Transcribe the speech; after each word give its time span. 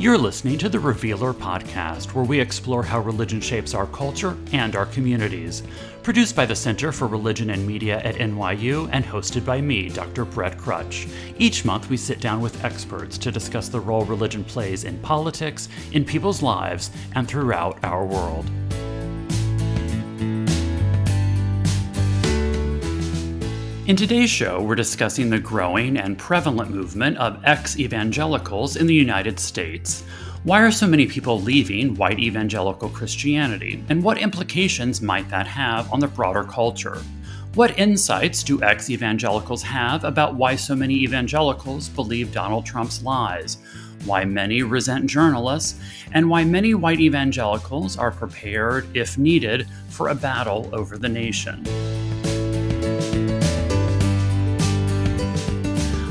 You're 0.00 0.16
listening 0.16 0.58
to 0.58 0.68
the 0.68 0.78
Revealer 0.78 1.34
podcast, 1.34 2.14
where 2.14 2.24
we 2.24 2.38
explore 2.38 2.84
how 2.84 3.00
religion 3.00 3.40
shapes 3.40 3.74
our 3.74 3.88
culture 3.88 4.36
and 4.52 4.76
our 4.76 4.86
communities. 4.86 5.64
Produced 6.04 6.36
by 6.36 6.46
the 6.46 6.54
Center 6.54 6.92
for 6.92 7.08
Religion 7.08 7.50
and 7.50 7.66
Media 7.66 7.98
at 8.04 8.14
NYU 8.14 8.88
and 8.92 9.04
hosted 9.04 9.44
by 9.44 9.60
me, 9.60 9.88
Dr. 9.88 10.24
Brett 10.24 10.56
Krutzsch. 10.56 11.10
Each 11.38 11.64
month, 11.64 11.90
we 11.90 11.96
sit 11.96 12.20
down 12.20 12.40
with 12.40 12.64
experts 12.64 13.18
to 13.18 13.32
discuss 13.32 13.68
the 13.68 13.80
role 13.80 14.04
religion 14.04 14.44
plays 14.44 14.84
in 14.84 15.00
politics, 15.00 15.68
in 15.90 16.04
people's 16.04 16.42
lives, 16.42 16.92
and 17.16 17.26
throughout 17.26 17.82
our 17.82 18.06
world. 18.06 18.48
In 23.88 23.96
today's 23.96 24.28
show, 24.28 24.60
we're 24.60 24.74
discussing 24.74 25.30
the 25.30 25.38
growing 25.38 25.96
and 25.96 26.18
prevalent 26.18 26.70
movement 26.70 27.16
of 27.16 27.42
ex 27.42 27.78
evangelicals 27.78 28.76
in 28.76 28.86
the 28.86 28.94
United 28.94 29.40
States. 29.40 30.04
Why 30.42 30.60
are 30.60 30.70
so 30.70 30.86
many 30.86 31.06
people 31.06 31.40
leaving 31.40 31.94
white 31.94 32.18
evangelical 32.18 32.90
Christianity, 32.90 33.82
and 33.88 34.04
what 34.04 34.18
implications 34.18 35.00
might 35.00 35.30
that 35.30 35.46
have 35.46 35.90
on 35.90 36.00
the 36.00 36.06
broader 36.06 36.44
culture? 36.44 36.98
What 37.54 37.78
insights 37.78 38.42
do 38.42 38.62
ex 38.62 38.90
evangelicals 38.90 39.62
have 39.62 40.04
about 40.04 40.34
why 40.34 40.54
so 40.54 40.76
many 40.76 40.96
evangelicals 40.96 41.88
believe 41.88 42.30
Donald 42.30 42.66
Trump's 42.66 43.02
lies? 43.02 43.56
Why 44.04 44.22
many 44.26 44.62
resent 44.62 45.06
journalists, 45.06 45.80
and 46.12 46.28
why 46.28 46.44
many 46.44 46.74
white 46.74 47.00
evangelicals 47.00 47.96
are 47.96 48.10
prepared, 48.10 48.94
if 48.94 49.16
needed, 49.16 49.66
for 49.88 50.08
a 50.08 50.14
battle 50.14 50.68
over 50.74 50.98
the 50.98 51.08
nation. 51.08 51.64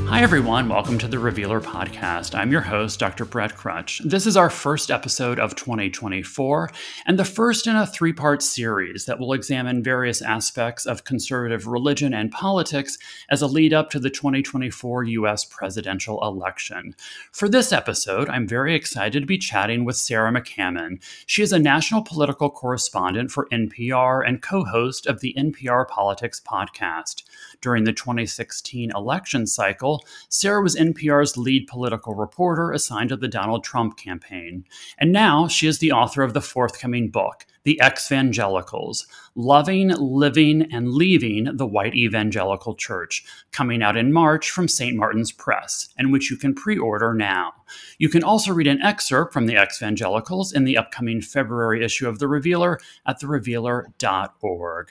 Hi, 0.08 0.22
everyone. 0.22 0.70
Welcome 0.70 0.96
to 1.00 1.06
the 1.06 1.18
Revealer 1.18 1.60
Podcast. 1.60 2.34
I'm 2.34 2.50
your 2.50 2.62
host, 2.62 2.98
Dr. 2.98 3.26
Brett 3.26 3.54
Krutzsch. 3.54 4.00
This 4.02 4.26
is 4.26 4.38
our 4.38 4.48
first 4.48 4.90
episode 4.90 5.38
of 5.38 5.54
2024 5.54 6.70
and 7.04 7.18
the 7.18 7.26
first 7.26 7.66
in 7.66 7.76
a 7.76 7.86
three 7.86 8.14
part 8.14 8.42
series 8.42 9.04
that 9.04 9.18
will 9.18 9.34
examine 9.34 9.82
various 9.82 10.22
aspects 10.22 10.86
of 10.86 11.04
conservative 11.04 11.66
religion 11.66 12.14
and 12.14 12.32
politics 12.32 12.96
as 13.28 13.42
a 13.42 13.46
lead 13.46 13.74
up 13.74 13.90
to 13.90 14.00
the 14.00 14.08
2024 14.08 15.04
U.S. 15.04 15.44
presidential 15.44 16.18
election. 16.26 16.96
For 17.30 17.46
this 17.46 17.70
episode, 17.70 18.30
I'm 18.30 18.48
very 18.48 18.74
excited 18.74 19.20
to 19.20 19.26
be 19.26 19.36
chatting 19.36 19.84
with 19.84 19.96
Sarah 19.96 20.32
McCammon. 20.32 21.02
She 21.26 21.42
is 21.42 21.52
a 21.52 21.58
national 21.58 22.00
political 22.00 22.48
correspondent 22.48 23.30
for 23.30 23.46
NPR 23.52 24.26
and 24.26 24.40
co 24.40 24.64
host 24.64 25.06
of 25.06 25.20
the 25.20 25.34
NPR 25.36 25.86
Politics 25.86 26.40
Podcast. 26.40 27.24
During 27.60 27.84
the 27.84 27.92
2016 27.92 28.92
election 28.94 29.46
cycle, 29.46 30.04
Sarah 30.28 30.62
was 30.62 30.76
NPR's 30.76 31.36
lead 31.36 31.66
political 31.66 32.14
reporter 32.14 32.70
assigned 32.70 33.08
to 33.08 33.16
the 33.16 33.26
Donald 33.26 33.64
Trump 33.64 33.96
campaign. 33.96 34.64
And 34.98 35.12
now 35.12 35.48
she 35.48 35.66
is 35.66 35.78
the 35.78 35.92
author 35.92 36.22
of 36.22 36.34
the 36.34 36.40
forthcoming 36.40 37.10
book, 37.10 37.46
The 37.68 37.78
Exvangelicals 37.82 39.06
Loving, 39.34 39.88
Living, 39.88 40.72
and 40.72 40.88
Leaving 40.88 41.54
the 41.54 41.66
White 41.66 41.94
Evangelical 41.94 42.74
Church, 42.74 43.26
coming 43.52 43.82
out 43.82 43.94
in 43.94 44.10
March 44.10 44.50
from 44.50 44.68
St. 44.68 44.96
Martin's 44.96 45.32
Press, 45.32 45.90
and 45.98 46.10
which 46.10 46.30
you 46.30 46.38
can 46.38 46.54
pre 46.54 46.78
order 46.78 47.12
now. 47.12 47.52
You 47.98 48.08
can 48.08 48.24
also 48.24 48.54
read 48.54 48.68
an 48.68 48.80
excerpt 48.80 49.34
from 49.34 49.44
The 49.44 49.62
Exvangelicals 49.62 50.50
in 50.50 50.64
the 50.64 50.78
upcoming 50.78 51.20
February 51.20 51.84
issue 51.84 52.08
of 52.08 52.20
The 52.20 52.26
Revealer 52.26 52.80
at 53.04 53.20
therevealer.org. 53.20 54.88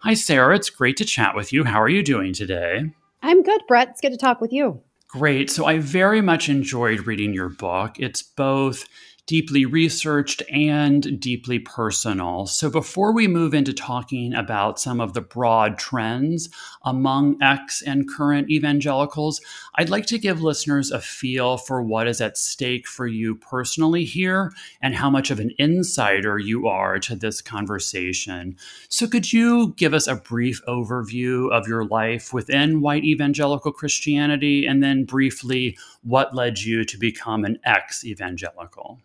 Hi, 0.00 0.12
Sarah. 0.12 0.56
It's 0.56 0.68
great 0.68 0.98
to 0.98 1.06
chat 1.06 1.34
with 1.34 1.54
you. 1.54 1.64
How 1.64 1.80
are 1.80 1.88
you 1.88 2.02
doing 2.02 2.34
today? 2.34 2.90
I'm 3.22 3.42
good, 3.42 3.62
Brett. 3.66 3.88
It's 3.88 4.02
good 4.02 4.12
to 4.12 4.18
talk 4.18 4.42
with 4.42 4.52
you. 4.52 4.82
Great. 5.08 5.50
So, 5.50 5.64
I 5.64 5.78
very 5.78 6.20
much 6.20 6.50
enjoyed 6.50 7.06
reading 7.06 7.32
your 7.32 7.48
book. 7.48 7.98
It's 7.98 8.22
both 8.22 8.84
deeply 9.30 9.64
researched 9.64 10.42
and 10.50 11.20
deeply 11.20 11.60
personal. 11.60 12.46
So, 12.46 12.68
before 12.68 13.12
we 13.12 13.28
move 13.28 13.54
into 13.54 13.72
talking 13.72 14.34
about 14.34 14.80
some 14.80 15.00
of 15.00 15.12
the 15.12 15.20
broad 15.20 15.78
trends 15.78 16.48
among 16.82 17.40
ex 17.40 17.80
and 17.80 18.10
current 18.10 18.50
evangelicals, 18.50 19.40
I'd 19.76 19.88
like 19.88 20.06
to 20.06 20.18
give 20.18 20.42
listeners 20.42 20.90
a 20.90 21.00
feel 21.00 21.58
for 21.58 21.80
what 21.80 22.08
is 22.08 22.20
at 22.20 22.36
stake 22.36 22.88
for 22.88 23.06
you 23.06 23.36
personally 23.36 24.04
here 24.04 24.52
and 24.82 24.96
how 24.96 25.08
much 25.08 25.30
of 25.30 25.38
an 25.38 25.52
insider 25.58 26.36
you 26.36 26.66
are 26.66 26.98
to 26.98 27.14
this 27.14 27.40
conversation. 27.40 28.56
So, 28.88 29.06
could 29.06 29.32
you 29.32 29.74
give 29.76 29.94
us 29.94 30.08
a 30.08 30.16
brief 30.16 30.60
overview 30.66 31.52
of 31.52 31.68
your 31.68 31.84
life 31.84 32.32
within 32.32 32.80
white 32.80 33.04
evangelical 33.04 33.70
Christianity 33.70 34.66
and 34.66 34.82
then 34.82 35.04
briefly 35.04 35.78
what 36.02 36.34
led 36.34 36.58
you 36.58 36.84
to 36.84 36.98
become 36.98 37.44
an 37.44 37.60
ex 37.64 38.04
evangelical? 38.04 38.98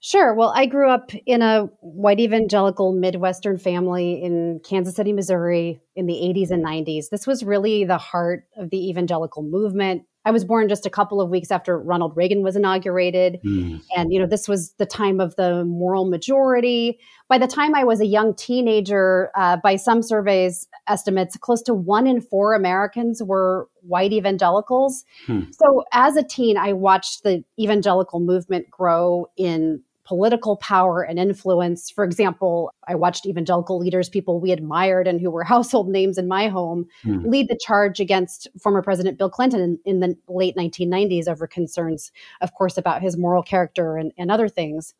Sure. 0.00 0.32
Well, 0.32 0.52
I 0.54 0.66
grew 0.66 0.88
up 0.88 1.10
in 1.26 1.42
a 1.42 1.64
white 1.80 2.20
evangelical 2.20 2.92
Midwestern 2.92 3.58
family 3.58 4.22
in 4.22 4.60
Kansas 4.64 4.94
City, 4.94 5.12
Missouri 5.12 5.80
in 5.96 6.06
the 6.06 6.14
80s 6.14 6.50
and 6.50 6.64
90s. 6.64 7.08
This 7.10 7.26
was 7.26 7.42
really 7.42 7.84
the 7.84 7.98
heart 7.98 8.44
of 8.56 8.70
the 8.70 8.88
evangelical 8.88 9.42
movement. 9.42 10.02
I 10.24 10.30
was 10.30 10.44
born 10.44 10.68
just 10.68 10.84
a 10.84 10.90
couple 10.90 11.20
of 11.20 11.30
weeks 11.30 11.50
after 11.50 11.78
Ronald 11.78 12.14
Reagan 12.14 12.42
was 12.42 12.54
inaugurated. 12.54 13.38
Mm. 13.44 13.80
And, 13.96 14.12
you 14.12 14.20
know, 14.20 14.26
this 14.26 14.46
was 14.46 14.72
the 14.74 14.84
time 14.84 15.20
of 15.20 15.34
the 15.36 15.64
moral 15.64 16.04
majority. 16.04 16.98
By 17.28 17.38
the 17.38 17.46
time 17.46 17.74
I 17.74 17.82
was 17.84 18.00
a 18.00 18.06
young 18.06 18.34
teenager, 18.34 19.30
uh, 19.36 19.56
by 19.56 19.76
some 19.76 20.02
surveys 20.02 20.68
estimates, 20.86 21.36
close 21.38 21.62
to 21.62 21.74
one 21.74 22.06
in 22.06 22.20
four 22.20 22.54
Americans 22.54 23.22
were 23.22 23.68
white 23.80 24.12
evangelicals. 24.12 25.04
Hmm. 25.26 25.44
So 25.50 25.84
as 25.92 26.16
a 26.16 26.22
teen, 26.22 26.58
I 26.58 26.74
watched 26.74 27.22
the 27.22 27.42
evangelical 27.58 28.20
movement 28.20 28.70
grow 28.70 29.26
in 29.36 29.82
political 30.08 30.56
power 30.56 31.02
and 31.02 31.18
influence. 31.18 31.90
For 31.90 32.02
example, 32.02 32.72
I 32.88 32.94
watched 32.94 33.26
evangelical 33.26 33.78
leaders, 33.78 34.08
people 34.08 34.40
we 34.40 34.52
admired 34.52 35.06
and 35.06 35.20
who 35.20 35.30
were 35.30 35.44
household 35.54 35.88
names 35.88 36.16
in 36.16 36.26
my 36.26 36.48
home, 36.48 36.86
mm. 37.04 37.26
lead 37.26 37.48
the 37.48 37.58
charge 37.60 38.00
against 38.00 38.48
former 38.58 38.80
President 38.80 39.18
Bill 39.18 39.28
Clinton 39.28 39.60
in, 39.60 39.78
in, 39.84 40.00
the 40.00 40.16
late 40.26 40.56
1990s 40.56 41.28
over 41.28 41.46
concerns, 41.46 42.10
of 42.40 42.54
course, 42.54 42.78
about 42.78 43.02
his 43.02 43.18
moral 43.18 43.42
character 43.42 43.98
and, 43.98 44.12
and 44.16 44.30
other 44.30 44.48
things. 44.48 44.94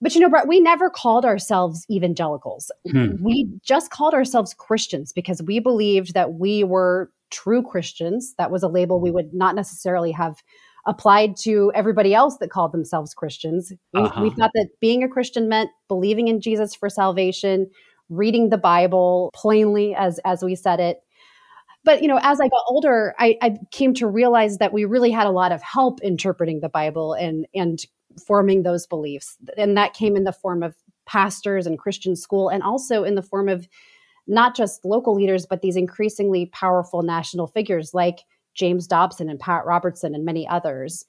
But 0.00 0.14
you 0.14 0.20
know, 0.20 0.30
Brett, 0.30 0.48
we 0.48 0.60
never 0.60 0.88
called 0.88 1.26
ourselves 1.26 1.86
evangelicals. 1.90 2.70
Hmm. 2.90 3.22
We 3.22 3.48
just 3.62 3.90
called 3.90 4.14
ourselves 4.14 4.54
Christians 4.54 5.12
because 5.12 5.42
we 5.42 5.58
believed 5.58 6.14
that 6.14 6.34
we 6.34 6.64
were 6.64 7.10
true 7.30 7.62
Christians. 7.62 8.34
That 8.38 8.50
was 8.50 8.62
a 8.62 8.68
label 8.68 9.00
we 9.00 9.10
would 9.10 9.34
not 9.34 9.54
necessarily 9.54 10.12
have 10.12 10.42
applied 10.86 11.36
to 11.36 11.72
everybody 11.74 12.14
else 12.14 12.38
that 12.38 12.50
called 12.50 12.72
themselves 12.72 13.12
Christians. 13.12 13.72
We, 13.92 14.00
uh-huh. 14.00 14.22
we 14.22 14.30
thought 14.30 14.52
that 14.54 14.68
being 14.80 15.02
a 15.02 15.08
Christian 15.08 15.48
meant 15.48 15.70
believing 15.88 16.28
in 16.28 16.40
Jesus 16.40 16.74
for 16.74 16.88
salvation, 16.88 17.68
reading 18.08 18.50
the 18.50 18.58
Bible 18.58 19.30
plainly 19.34 19.94
as 19.94 20.20
as 20.24 20.42
we 20.42 20.54
said 20.54 20.80
it. 20.80 20.98
But 21.84 22.02
you 22.02 22.08
know, 22.08 22.18
as 22.22 22.40
I 22.40 22.48
got 22.48 22.64
older, 22.68 23.14
I, 23.18 23.36
I 23.42 23.56
came 23.70 23.94
to 23.94 24.06
realize 24.08 24.58
that 24.58 24.72
we 24.72 24.84
really 24.84 25.10
had 25.10 25.26
a 25.26 25.30
lot 25.30 25.52
of 25.52 25.62
help 25.62 26.00
interpreting 26.02 26.60
the 26.60 26.68
Bible 26.68 27.14
and 27.14 27.46
and 27.54 27.80
forming 28.26 28.62
those 28.62 28.86
beliefs, 28.86 29.36
and 29.56 29.76
that 29.76 29.94
came 29.94 30.16
in 30.16 30.24
the 30.24 30.32
form 30.32 30.62
of 30.62 30.74
pastors 31.06 31.66
and 31.66 31.78
Christian 31.78 32.16
school, 32.16 32.48
and 32.48 32.62
also 32.62 33.04
in 33.04 33.16
the 33.16 33.22
form 33.22 33.48
of 33.48 33.68
not 34.28 34.56
just 34.56 34.84
local 34.84 35.14
leaders, 35.14 35.46
but 35.46 35.62
these 35.62 35.76
increasingly 35.76 36.46
powerful 36.46 37.02
national 37.02 37.46
figures 37.46 37.94
like 37.94 38.20
James 38.56 38.86
Dobson 38.86 39.28
and 39.28 39.38
Pat 39.38 39.64
Robertson 39.64 40.14
and 40.14 40.24
many 40.24 40.46
others. 40.48 41.04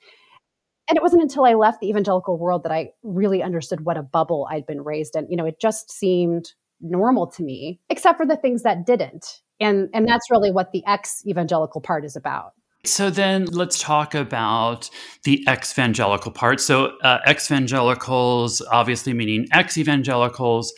And 0.89 0.95
it 0.95 1.01
wasn't 1.01 1.23
until 1.23 1.45
I 1.45 1.53
left 1.53 1.81
the 1.81 1.89
evangelical 1.89 2.37
world 2.37 2.63
that 2.63 2.71
I 2.71 2.91
really 3.03 3.43
understood 3.43 3.81
what 3.81 3.97
a 3.97 4.03
bubble 4.03 4.47
I'd 4.49 4.65
been 4.65 4.83
raised 4.83 5.15
in. 5.15 5.27
You 5.29 5.35
know, 5.35 5.45
it 5.45 5.59
just 5.59 5.91
seemed 5.91 6.53
normal 6.79 7.27
to 7.27 7.43
me, 7.43 7.79
except 7.89 8.17
for 8.17 8.25
the 8.25 8.37
things 8.37 8.63
that 8.63 8.85
didn't. 8.85 9.41
And 9.59 9.89
and 9.93 10.07
that's 10.07 10.29
really 10.29 10.51
what 10.51 10.71
the 10.71 10.85
ex 10.85 11.23
evangelical 11.25 11.81
part 11.81 12.05
is 12.05 12.15
about. 12.15 12.53
So 12.85 13.09
then 13.09 13.45
let's 13.45 13.79
talk 13.79 14.13
about 14.15 14.89
the 15.23 15.43
ex 15.47 15.73
evangelical 15.73 16.31
part. 16.31 16.61
So 16.61 16.97
uh, 17.03 17.19
ex 17.25 17.51
evangelicals, 17.51 18.61
obviously 18.71 19.13
meaning 19.13 19.47
ex 19.51 19.77
evangelicals, 19.77 20.73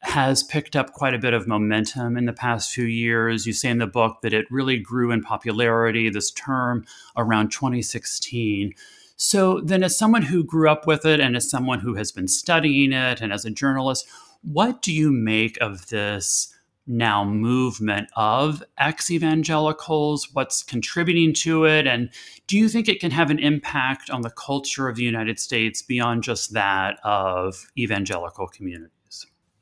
has 0.00 0.42
picked 0.42 0.76
up 0.76 0.92
quite 0.92 1.14
a 1.14 1.18
bit 1.18 1.34
of 1.34 1.48
momentum 1.48 2.16
in 2.16 2.26
the 2.26 2.32
past 2.32 2.70
few 2.70 2.84
years. 2.84 3.46
You 3.46 3.52
say 3.52 3.68
in 3.68 3.78
the 3.78 3.86
book 3.86 4.18
that 4.22 4.32
it 4.32 4.46
really 4.50 4.78
grew 4.78 5.10
in 5.10 5.22
popularity, 5.22 6.08
this 6.08 6.30
term, 6.30 6.84
around 7.16 7.50
2016. 7.50 8.74
So, 9.16 9.60
then, 9.60 9.82
as 9.82 9.98
someone 9.98 10.22
who 10.22 10.44
grew 10.44 10.70
up 10.70 10.86
with 10.86 11.04
it 11.04 11.18
and 11.18 11.36
as 11.36 11.50
someone 11.50 11.80
who 11.80 11.94
has 11.94 12.12
been 12.12 12.28
studying 12.28 12.92
it 12.92 13.20
and 13.20 13.32
as 13.32 13.44
a 13.44 13.50
journalist, 13.50 14.06
what 14.42 14.80
do 14.80 14.92
you 14.92 15.10
make 15.10 15.58
of 15.60 15.88
this 15.88 16.54
now 16.86 17.24
movement 17.24 18.08
of 18.16 18.62
ex 18.78 19.10
evangelicals? 19.10 20.28
What's 20.32 20.62
contributing 20.62 21.34
to 21.34 21.64
it? 21.64 21.88
And 21.88 22.10
do 22.46 22.56
you 22.56 22.68
think 22.68 22.88
it 22.88 23.00
can 23.00 23.10
have 23.10 23.30
an 23.30 23.40
impact 23.40 24.08
on 24.08 24.22
the 24.22 24.30
culture 24.30 24.88
of 24.88 24.94
the 24.94 25.02
United 25.02 25.40
States 25.40 25.82
beyond 25.82 26.22
just 26.22 26.52
that 26.52 27.00
of 27.02 27.70
evangelical 27.76 28.46
community? 28.46 28.92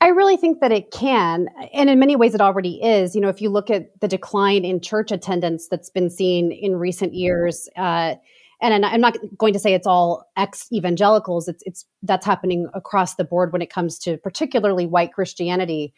I 0.00 0.08
really 0.08 0.36
think 0.36 0.60
that 0.60 0.72
it 0.72 0.90
can. 0.90 1.48
And 1.72 1.88
in 1.88 1.98
many 1.98 2.16
ways, 2.16 2.34
it 2.34 2.40
already 2.40 2.82
is. 2.82 3.14
You 3.14 3.20
know, 3.20 3.28
if 3.28 3.40
you 3.40 3.48
look 3.48 3.70
at 3.70 3.98
the 4.00 4.08
decline 4.08 4.64
in 4.64 4.80
church 4.80 5.10
attendance 5.10 5.68
that's 5.68 5.88
been 5.88 6.10
seen 6.10 6.52
in 6.52 6.76
recent 6.76 7.14
years, 7.14 7.68
uh, 7.76 8.16
and 8.60 8.86
I'm 8.86 9.00
not 9.00 9.16
going 9.36 9.52
to 9.52 9.58
say 9.58 9.74
it's 9.74 9.86
all 9.86 10.24
ex 10.36 10.70
evangelicals. 10.72 11.48
It's 11.48 11.62
it's 11.66 11.84
that's 12.02 12.24
happening 12.24 12.68
across 12.74 13.14
the 13.14 13.24
board 13.24 13.52
when 13.52 13.62
it 13.62 13.70
comes 13.70 13.98
to 14.00 14.16
particularly 14.18 14.86
white 14.86 15.12
Christianity, 15.12 15.92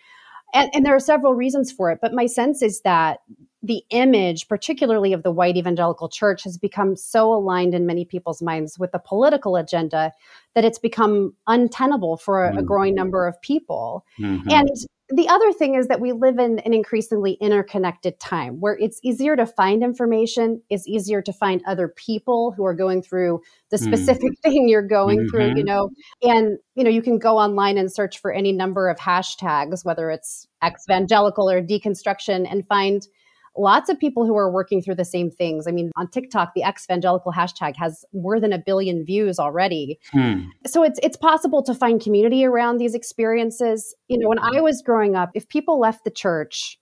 and, 0.54 0.70
and 0.74 0.84
there 0.84 0.94
are 0.94 1.00
several 1.00 1.34
reasons 1.34 1.70
for 1.70 1.90
it. 1.90 1.98
But 2.00 2.14
my 2.14 2.26
sense 2.26 2.62
is 2.62 2.80
that 2.82 3.20
the 3.62 3.82
image, 3.90 4.46
particularly 4.48 5.12
of 5.12 5.24
the 5.24 5.32
white 5.32 5.56
evangelical 5.56 6.08
church, 6.08 6.44
has 6.44 6.56
become 6.56 6.94
so 6.94 7.32
aligned 7.32 7.74
in 7.74 7.86
many 7.86 8.04
people's 8.04 8.40
minds 8.40 8.78
with 8.78 8.92
the 8.92 9.00
political 9.00 9.56
agenda 9.56 10.12
that 10.54 10.64
it's 10.64 10.78
become 10.78 11.34
untenable 11.48 12.16
for 12.16 12.44
a, 12.44 12.50
mm-hmm. 12.50 12.58
a 12.58 12.62
growing 12.62 12.94
number 12.94 13.26
of 13.26 13.40
people. 13.42 14.04
Mm-hmm. 14.20 14.48
And 14.50 14.70
the 15.10 15.28
other 15.28 15.52
thing 15.52 15.74
is 15.74 15.88
that 15.88 16.00
we 16.00 16.12
live 16.12 16.38
in 16.38 16.58
an 16.60 16.74
increasingly 16.74 17.32
interconnected 17.40 18.20
time 18.20 18.60
where 18.60 18.76
it's 18.78 19.00
easier 19.02 19.36
to 19.36 19.46
find 19.46 19.82
information, 19.82 20.60
it's 20.68 20.86
easier 20.86 21.22
to 21.22 21.32
find 21.32 21.62
other 21.66 21.88
people 21.88 22.52
who 22.52 22.64
are 22.66 22.74
going 22.74 23.02
through 23.02 23.40
the 23.70 23.78
hmm. 23.78 23.84
specific 23.84 24.32
mm. 24.32 24.38
thing 24.42 24.68
you're 24.68 24.82
going 24.82 25.20
mm-hmm. 25.20 25.28
through, 25.28 25.56
you 25.56 25.64
know. 25.64 25.90
And 26.22 26.58
you 26.74 26.84
know, 26.84 26.90
you 26.90 27.02
can 27.02 27.18
go 27.18 27.38
online 27.38 27.78
and 27.78 27.92
search 27.92 28.20
for 28.20 28.30
any 28.32 28.52
number 28.52 28.88
of 28.88 28.98
hashtags 28.98 29.84
whether 29.84 30.10
it's 30.10 30.46
evangelical 30.64 31.48
or 31.48 31.62
deconstruction 31.62 32.46
and 32.50 32.66
find 32.66 33.06
lots 33.56 33.88
of 33.90 33.98
people 33.98 34.26
who 34.26 34.36
are 34.36 34.50
working 34.50 34.82
through 34.82 34.94
the 34.94 35.04
same 35.04 35.30
things. 35.30 35.66
I 35.66 35.72
mean, 35.72 35.90
on 35.96 36.08
TikTok, 36.08 36.54
the 36.54 36.62
ex-evangelical 36.62 37.32
hashtag 37.32 37.76
has 37.76 38.04
more 38.12 38.40
than 38.40 38.52
a 38.52 38.58
billion 38.58 39.04
views 39.04 39.38
already. 39.38 39.98
Hmm. 40.12 40.44
So 40.66 40.82
it's 40.82 40.98
it's 41.02 41.16
possible 41.16 41.62
to 41.64 41.74
find 41.74 42.00
community 42.00 42.44
around 42.44 42.78
these 42.78 42.94
experiences. 42.94 43.94
You 44.08 44.18
know, 44.18 44.28
when 44.28 44.38
I 44.38 44.60
was 44.60 44.82
growing 44.82 45.16
up, 45.16 45.30
if 45.34 45.48
people 45.48 45.80
left 45.80 46.04
the 46.04 46.10
church, 46.10 46.78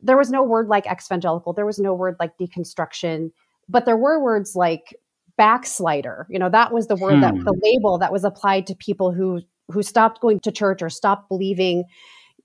there 0.00 0.16
was 0.16 0.30
no 0.30 0.42
word 0.42 0.68
like 0.68 0.86
ex-evangelical, 0.86 1.52
there 1.52 1.66
was 1.66 1.78
no 1.78 1.94
word 1.94 2.16
like 2.20 2.32
deconstruction, 2.38 3.30
but 3.68 3.84
there 3.84 3.96
were 3.96 4.22
words 4.22 4.56
like 4.56 4.96
backslider. 5.36 6.26
You 6.30 6.38
know, 6.38 6.50
that 6.50 6.72
was 6.72 6.86
the 6.86 6.96
word 6.96 7.14
hmm. 7.14 7.20
that 7.20 7.34
the 7.34 7.58
label 7.62 7.98
that 7.98 8.12
was 8.12 8.24
applied 8.24 8.66
to 8.68 8.74
people 8.74 9.12
who 9.12 9.40
who 9.70 9.82
stopped 9.82 10.20
going 10.20 10.40
to 10.40 10.52
church 10.52 10.82
or 10.82 10.90
stopped 10.90 11.28
believing. 11.28 11.84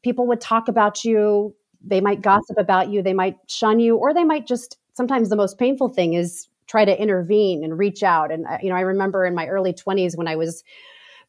People 0.04 0.28
would 0.28 0.42
talk 0.42 0.68
about 0.68 1.04
you 1.04 1.56
they 1.86 2.02
might 2.02 2.22
gossip 2.22 2.58
about 2.58 2.90
you, 2.90 3.02
they 3.02 3.14
might 3.14 3.38
shun 3.48 3.80
you, 3.80 3.96
or 3.96 4.14
they 4.14 4.24
might 4.24 4.48
just 4.48 4.78
sometimes 4.94 5.30
the 5.30 5.36
most 5.36 5.58
painful 5.60 5.90
thing 5.90 6.14
is 6.14 6.48
try 6.68 6.86
to 6.86 7.02
intervene 7.02 7.64
and 7.64 7.78
reach 7.78 8.02
out. 8.04 8.32
And, 8.32 8.46
uh, 8.48 8.58
you 8.62 8.70
know, 8.70 8.76
I 8.76 8.82
remember 8.82 9.26
in 9.26 9.36
my 9.36 9.48
early 9.48 9.74
20s 9.74 10.18
when 10.18 10.28
I 10.28 10.36
was 10.36 10.64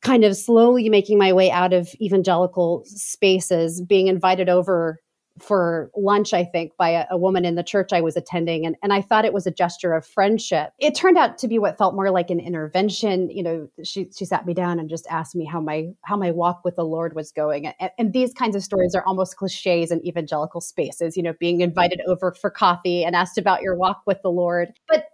kind 0.02 0.24
of 0.24 0.36
slowly 0.36 0.88
making 0.88 1.18
my 1.18 1.32
way 1.32 1.50
out 1.50 1.72
of 1.72 1.94
evangelical 2.00 2.82
spaces, 2.86 3.80
being 3.82 4.06
invited 4.06 4.48
over 4.48 5.00
for 5.38 5.90
lunch, 5.96 6.32
I 6.32 6.44
think, 6.44 6.76
by 6.76 6.90
a, 6.90 7.04
a, 7.10 7.18
woman 7.18 7.44
in 7.44 7.54
the 7.54 7.62
church 7.62 7.92
I 7.92 8.00
was 8.00 8.16
attending. 8.16 8.64
And, 8.64 8.76
and 8.82 8.92
I 8.92 9.02
thought 9.02 9.24
it 9.24 9.32
was 9.32 9.46
a 9.46 9.50
gesture 9.50 9.92
of 9.92 10.06
friendship. 10.06 10.70
It 10.78 10.94
turned 10.94 11.18
out 11.18 11.38
to 11.38 11.48
be 11.48 11.58
what 11.58 11.76
felt 11.76 11.94
more 11.94 12.10
like 12.10 12.30
an 12.30 12.40
intervention. 12.40 13.30
You 13.30 13.42
know, 13.42 13.68
she, 13.84 14.08
she 14.16 14.24
sat 14.24 14.46
me 14.46 14.54
down 14.54 14.78
and 14.78 14.88
just 14.88 15.06
asked 15.08 15.34
me 15.34 15.44
how 15.44 15.60
my, 15.60 15.88
how 16.02 16.16
my 16.16 16.30
walk 16.30 16.62
with 16.64 16.76
the 16.76 16.84
Lord 16.84 17.14
was 17.14 17.32
going. 17.32 17.66
And, 17.66 17.90
and 17.98 18.12
these 18.12 18.32
kinds 18.32 18.56
of 18.56 18.62
stories 18.62 18.94
are 18.94 19.04
almost 19.04 19.36
cliches 19.36 19.90
in 19.90 20.04
evangelical 20.06 20.60
spaces, 20.60 21.16
you 21.16 21.22
know, 21.22 21.34
being 21.38 21.60
invited 21.60 22.00
over 22.06 22.32
for 22.32 22.50
coffee 22.50 23.04
and 23.04 23.14
asked 23.14 23.38
about 23.38 23.62
your 23.62 23.76
walk 23.76 24.02
with 24.06 24.22
the 24.22 24.30
Lord. 24.30 24.72
But 24.88 25.06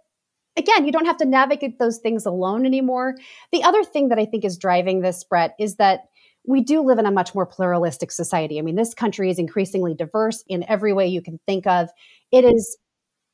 again, 0.55 0.85
you 0.85 0.91
don't 0.91 1.05
have 1.05 1.17
to 1.17 1.25
navigate 1.25 1.79
those 1.79 1.97
things 1.97 2.25
alone 2.25 2.65
anymore. 2.65 3.15
The 3.51 3.63
other 3.63 3.83
thing 3.83 4.09
that 4.09 4.19
I 4.19 4.25
think 4.25 4.45
is 4.45 4.57
driving 4.57 5.01
this, 5.01 5.23
Brett, 5.23 5.55
is 5.59 5.75
that 5.75 6.05
we 6.45 6.61
do 6.61 6.81
live 6.81 6.99
in 6.99 7.05
a 7.05 7.11
much 7.11 7.33
more 7.33 7.45
pluralistic 7.45 8.11
society. 8.11 8.59
I 8.59 8.61
mean, 8.61 8.75
this 8.75 8.93
country 8.93 9.29
is 9.29 9.39
increasingly 9.39 9.93
diverse 9.93 10.43
in 10.47 10.65
every 10.67 10.93
way 10.93 11.07
you 11.07 11.21
can 11.21 11.39
think 11.47 11.65
of. 11.65 11.89
It 12.31 12.43
is 12.43 12.77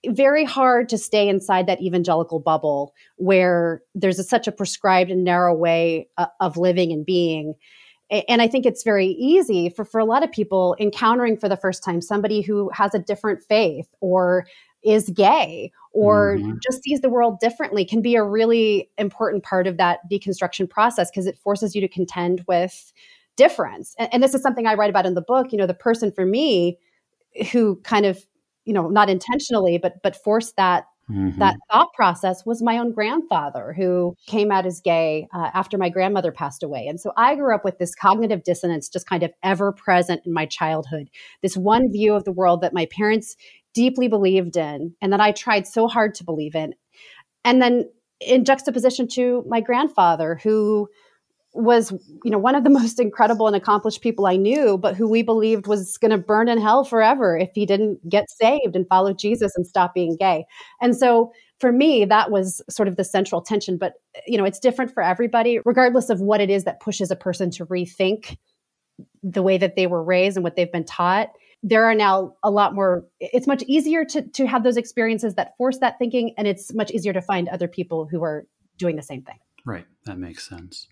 very 0.08 0.46
hard 0.46 0.88
to 0.90 0.98
stay 0.98 1.28
inside 1.28 1.68
that 1.68 1.82
evangelical 1.82 2.40
bubble 2.40 2.94
where 3.18 3.82
there's 3.96 4.20
a, 4.20 4.24
such 4.24 4.48
a 4.48 4.52
prescribed 4.52 5.12
and 5.12 5.24
narrow 5.24 5.54
way 5.54 6.08
uh, 6.18 6.28
of 6.40 6.56
living 6.56 6.92
and 6.92 7.06
being. 7.06 7.56
And 8.28 8.42
I 8.42 8.48
think 8.48 8.66
it's 8.66 8.84
very 8.84 9.08
easy 9.08 9.70
for, 9.70 9.86
for 9.86 10.00
a 10.00 10.06
lot 10.06 10.24
of 10.24 10.32
people 10.32 10.76
encountering 10.80 11.38
for 11.38 11.48
the 11.48 11.58
first 11.58 11.84
time 11.84 12.02
somebody 12.02 12.42
who 12.42 12.70
has 12.74 12.96
a 12.96 13.00
different 13.00 13.44
faith 13.44 13.88
or 14.00 14.48
is 14.84 15.10
gay 15.10 15.72
or 15.92 16.38
mm-hmm. 16.38 16.58
just 16.64 16.84
sees 16.84 17.02
the 17.02 17.10
world 17.10 17.40
differently 17.40 17.84
can 17.84 18.02
be 18.02 18.16
a 18.16 18.24
really 18.24 18.90
important 18.98 19.44
part 19.44 19.68
of 19.68 19.78
that 19.78 20.00
deconstruction 20.12 20.70
process 20.70 21.10
because 21.10 21.28
it 21.28 21.38
forces 21.38 21.76
you 21.76 21.82
to 21.82 21.88
contend 21.88 22.44
with 22.48 22.94
difference. 23.36 23.96
And, 23.98 24.14
and, 24.14 24.24
this 24.24 24.34
is 24.34 24.42
something 24.42 24.68
I 24.68 24.74
write 24.74 24.90
about 24.90 25.06
in 25.06 25.16
the 25.16 25.22
book. 25.22 25.52
You 25.52 25.58
know, 25.58 25.66
the 25.66 25.74
person 25.74 26.12
for 26.12 26.26
me 26.26 26.78
who 27.52 27.78
kind 27.84 28.06
of, 28.06 28.26
you 28.66 28.74
know, 28.74 28.90
not 28.90 29.10
intentionally, 29.10 29.78
but 29.78 30.02
but 30.04 30.16
forced 30.16 30.56
that 30.58 30.86
Mm-hmm. 31.10 31.40
That 31.40 31.58
thought 31.72 31.92
process 31.94 32.46
was 32.46 32.62
my 32.62 32.78
own 32.78 32.92
grandfather 32.92 33.74
who 33.76 34.16
came 34.28 34.52
out 34.52 34.66
as 34.66 34.80
gay 34.80 35.28
uh, 35.34 35.50
after 35.54 35.78
my 35.78 35.90
grandmother 35.90 36.32
passed 36.32 36.62
away. 36.62 36.86
And 36.88 37.02
so 37.02 37.12
I 37.18 37.36
grew 37.36 37.54
up 37.54 37.66
with 37.66 37.80
this 37.80 37.96
cognitive 37.96 38.44
dissonance 38.44 38.90
just 38.90 39.08
kind 39.10 39.24
of 39.24 39.32
ever 39.42 39.72
present 39.72 40.22
in 40.26 40.34
my 40.34 40.46
childhood. 40.46 41.10
This 41.42 41.58
one 41.58 41.92
view 41.92 42.14
of 42.14 42.26
the 42.26 42.32
world 42.32 42.62
that 42.62 42.74
my 42.74 42.86
parents 42.96 43.36
deeply 43.80 44.10
believed 44.10 44.58
in 44.58 44.94
and 45.02 45.14
that 45.14 45.22
I 45.22 45.32
tried 45.32 45.66
so 45.66 45.88
hard 45.88 46.14
to 46.16 46.26
believe 46.26 46.54
in. 46.54 46.76
And 47.46 47.62
then 47.62 47.90
in 48.20 48.44
juxtaposition 48.44 49.08
to 49.14 49.46
my 49.48 49.62
grandfather, 49.62 50.38
who 50.44 50.90
was 51.54 51.92
you 52.26 52.30
know 52.30 52.38
one 52.38 52.56
of 52.56 52.66
the 52.66 52.70
most 52.82 53.00
incredible 53.00 53.48
and 53.48 53.56
accomplished 53.56 54.02
people 54.02 54.28
I 54.28 54.36
knew, 54.36 54.78
but 54.78 54.98
who 54.98 55.08
we 55.08 55.24
believed 55.24 55.66
was 55.66 55.98
going 55.98 56.12
to 56.12 56.18
burn 56.18 56.50
in 56.50 56.60
hell 56.60 56.84
forever 56.84 57.38
if 57.38 57.52
he 57.56 57.66
didn't 57.66 58.08
get 58.10 58.30
saved 58.30 58.76
and 58.76 58.86
follow 58.90 59.14
Jesus 59.14 59.54
and 59.56 59.66
stop 59.66 59.94
being 59.94 60.18
gay. 60.20 60.44
And 60.82 60.94
so 60.94 61.32
for 61.62 61.72
me, 61.72 62.04
that 62.04 62.32
was 62.32 62.62
sort 62.70 62.90
of 62.90 62.98
the 62.98 63.06
central 63.06 63.42
tension. 63.42 63.78
But 63.78 63.94
you 64.28 64.38
know, 64.38 64.44
it's 64.44 64.60
different 64.60 64.94
for 64.94 65.02
everybody, 65.02 65.60
regardless 65.64 66.10
of 66.10 66.20
what 66.20 66.42
it 66.42 66.50
is 66.50 66.66
that 66.66 66.82
pushes 66.82 67.12
a 67.12 67.16
person 67.16 67.50
to 67.52 67.66
rethink 67.66 68.36
the 69.24 69.42
way 69.42 69.58
that 69.58 69.78
they 69.78 69.88
were 69.88 70.04
raised 70.04 70.36
and 70.36 70.44
what 70.44 70.58
they've 70.58 70.70
been 70.70 70.84
taught 70.84 71.30
there 71.62 71.86
are 71.86 71.96
now 71.96 72.34
a 72.44 72.50
lot 72.50 72.74
more 72.74 73.06
it's 73.20 73.48
much 73.48 73.64
easier 73.64 74.06
to 74.06 74.22
to 74.22 74.48
have 74.48 74.64
those 74.64 74.78
experiences 74.78 75.36
that 75.36 75.58
force 75.58 75.80
that 75.80 75.98
thinking 76.00 76.34
and 76.38 76.48
it's 76.48 76.74
much 76.74 76.92
easier 76.92 77.14
to 77.14 77.22
find 77.22 77.50
other 77.50 77.68
people 77.68 78.08
who 78.08 78.24
are 78.24 78.46
doing 78.78 78.96
the 78.96 79.02
same 79.02 79.22
thing. 79.22 79.38
Right. 79.66 79.86
That 80.06 80.18
makes 80.18 80.48
sense. 80.48 80.88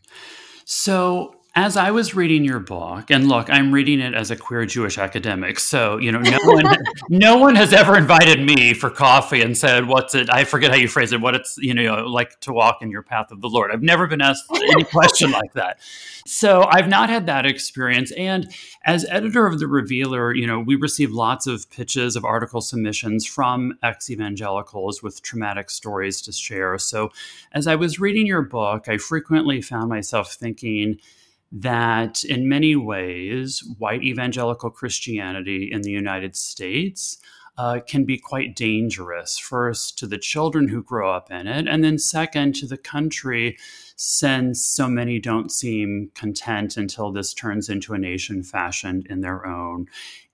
So 0.66 1.37
as 1.58 1.76
I 1.76 1.90
was 1.90 2.14
reading 2.14 2.46
your 2.46 2.60
book, 2.60 3.10
and 3.10 3.28
look, 3.28 3.50
I'm 3.50 3.74
reading 3.74 4.00
it 4.00 4.14
as 4.14 4.30
a 4.30 4.36
queer 4.36 4.68
Jewish 4.68 5.00
academic, 5.00 5.60
so 5.60 5.98
you 5.98 6.12
know, 6.12 6.20
no 6.20 6.38
one, 6.44 6.78
no 7.10 7.38
one 7.38 7.56
has 7.56 7.74
ever 7.74 7.98
invited 7.98 8.46
me 8.46 8.76
for 8.76 8.92
coffee 8.92 9.42
and 9.42 9.58
said, 9.58 9.88
"What's 9.88 10.14
it?" 10.14 10.30
I 10.30 10.44
forget 10.44 10.70
how 10.70 10.78
you 10.78 10.88
phrase 10.88 11.14
it. 11.14 11.20
What 11.20 11.34
it's 11.34 11.58
you 11.58 11.74
know 11.74 12.06
like 12.06 12.40
to 12.42 12.54
walk 12.54 12.84
in 12.84 12.92
your 12.92 13.02
path 13.02 13.32
of 13.32 13.42
the 13.42 13.50
Lord. 13.50 13.72
I've 13.72 13.82
never 13.82 14.06
been 14.06 14.22
asked 14.22 14.46
any 14.52 14.84
question 14.94 15.32
like 15.32 15.52
that, 15.54 15.80
so 16.28 16.64
I've 16.70 16.88
not 16.88 17.10
had 17.10 17.26
that 17.26 17.48
experience. 17.48 18.12
And 18.12 18.54
as 18.86 19.04
editor 19.10 19.48
of 19.48 19.58
the 19.58 19.66
Revealer, 19.66 20.36
you 20.36 20.46
know, 20.46 20.60
we 20.60 20.76
receive 20.76 21.12
lots 21.12 21.48
of 21.48 21.68
pitches 21.72 22.16
of 22.16 22.24
article 22.24 22.62
submissions 22.62 23.26
from 23.26 23.80
ex 23.82 24.12
evangelicals 24.12 25.02
with 25.02 25.24
traumatic 25.24 25.72
stories 25.72 26.22
to 26.22 26.32
share. 26.32 26.78
So 26.78 27.12
as 27.52 27.66
I 27.66 27.78
was 27.78 28.00
reading 28.00 28.28
your 28.28 28.44
book, 28.44 28.88
I 28.88 29.00
frequently 29.00 29.60
found 29.60 29.90
myself 29.90 30.34
thinking 30.34 31.00
that 31.52 32.24
in 32.24 32.50
many 32.50 32.76
ways, 32.76 33.64
white 33.78 34.04
evangelical 34.04 34.70
Christianity 34.70 35.70
in 35.72 35.82
the 35.82 35.92
United 35.92 36.36
States 36.36 37.18
uh, 37.58 37.80
can 37.88 38.04
be 38.04 38.18
quite 38.18 38.56
dangerous, 38.56 39.38
first 39.38 39.98
to 39.98 40.08
the 40.08 40.18
children 40.18 40.68
who 40.68 40.84
grow 40.84 41.12
up 41.12 41.32
in 41.32 41.48
it, 41.48 41.68
and 41.68 41.84
then 41.84 41.98
second 41.98 42.54
to 42.56 42.68
the 42.68 42.78
country, 42.78 43.58
since 43.96 44.64
so 44.64 44.88
many 44.88 45.20
don't 45.20 45.52
seem 45.52 46.12
content 46.14 46.78
until 46.78 47.12
this 47.12 47.34
turns 47.34 47.68
into 47.68 47.96
a 47.96 47.98
nation 47.98 48.44
fashioned 48.44 49.08
in 49.08 49.22
their 49.22 49.46
own 49.48 49.88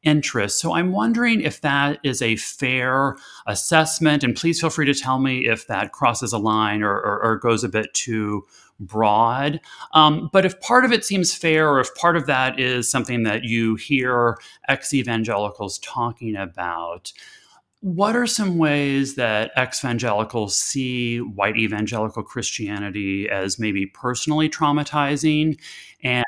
interest. 0.03 0.59
So 0.59 0.73
I'm 0.73 0.91
wondering 0.91 1.39
if 1.39 1.61
that 1.61 1.99
is 2.03 2.21
a 2.21 2.35
fair 2.35 3.15
assessment, 3.47 4.23
and 4.25 4.35
please 4.35 4.59
feel 4.59 4.69
free 4.69 4.85
to 4.87 4.93
tell 4.93 5.19
me 5.19 5.47
if 5.47 5.67
that 5.67 5.93
crosses 5.93 6.33
a 6.33 6.37
line 6.37 6.83
or, 6.83 6.93
or, 6.93 7.23
or 7.23 7.37
goes 7.37 7.63
a 7.63 7.69
bit 7.69 7.93
too 7.93 8.45
broad. 8.79 9.59
Um, 9.93 10.29
but 10.33 10.45
if 10.45 10.59
part 10.61 10.85
of 10.85 10.91
it 10.91 11.05
seems 11.05 11.33
fair, 11.33 11.69
or 11.69 11.79
if 11.79 11.93
part 11.95 12.17
of 12.17 12.25
that 12.27 12.59
is 12.59 12.89
something 12.89 13.23
that 13.23 13.43
you 13.43 13.75
hear 13.75 14.37
ex 14.67 14.93
evangelicals 14.93 15.79
talking 15.79 16.35
about, 16.35 17.11
what 17.81 18.15
are 18.15 18.25
some 18.25 18.57
ways 18.57 19.15
that 19.15 19.51
ex 19.57 19.83
evangelicals 19.83 20.57
see 20.57 21.19
white 21.19 21.57
evangelical 21.57 22.23
Christianity 22.23 23.29
as 23.29 23.59
maybe 23.59 23.85
personally 23.85 24.49
traumatizing 24.49 25.59
and 26.01 26.23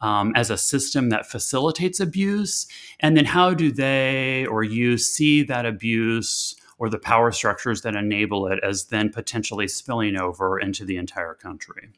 um, 0.00 0.32
as 0.36 0.50
a 0.50 0.56
system 0.56 1.08
that 1.08 1.26
facilitates 1.26 1.98
abuse? 1.98 2.68
And 3.00 3.16
then 3.16 3.24
how 3.24 3.52
do 3.52 3.72
they 3.72 4.46
or 4.46 4.62
you 4.62 4.96
see 4.96 5.42
that 5.44 5.66
abuse? 5.66 6.54
Or 6.78 6.88
the 6.88 6.98
power 6.98 7.32
structures 7.32 7.82
that 7.82 7.94
enable 7.96 8.46
it 8.46 8.58
as 8.62 8.86
then 8.86 9.10
potentially 9.10 9.68
spilling 9.68 10.16
over 10.16 10.58
into 10.58 10.84
the 10.84 10.96
entire 10.96 11.34
country. 11.34 11.88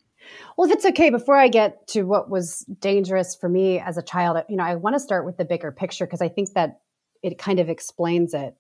Well, 0.57 0.69
if 0.69 0.77
it's 0.77 0.85
okay, 0.87 1.11
before 1.11 1.37
I 1.37 1.49
get 1.49 1.89
to 1.89 2.03
what 2.03 2.29
was 2.29 2.65
dangerous 2.81 3.35
for 3.35 3.49
me 3.49 3.79
as 3.81 3.97
a 3.97 4.03
child, 4.03 4.43
you 4.49 4.57
know, 4.57 4.65
I 4.65 4.75
want 4.75 4.95
to 4.95 5.01
start 5.01 5.25
with 5.25 5.37
the 5.37 5.45
bigger 5.45 5.73
picture 5.73 6.07
because 6.07 6.21
I 6.21 6.29
think 6.29 6.53
that 6.53 6.81
it 7.23 7.39
kind 7.39 7.59
of 7.59 7.69
explains 7.69 8.35
it. 8.35 8.55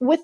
with 0.00 0.20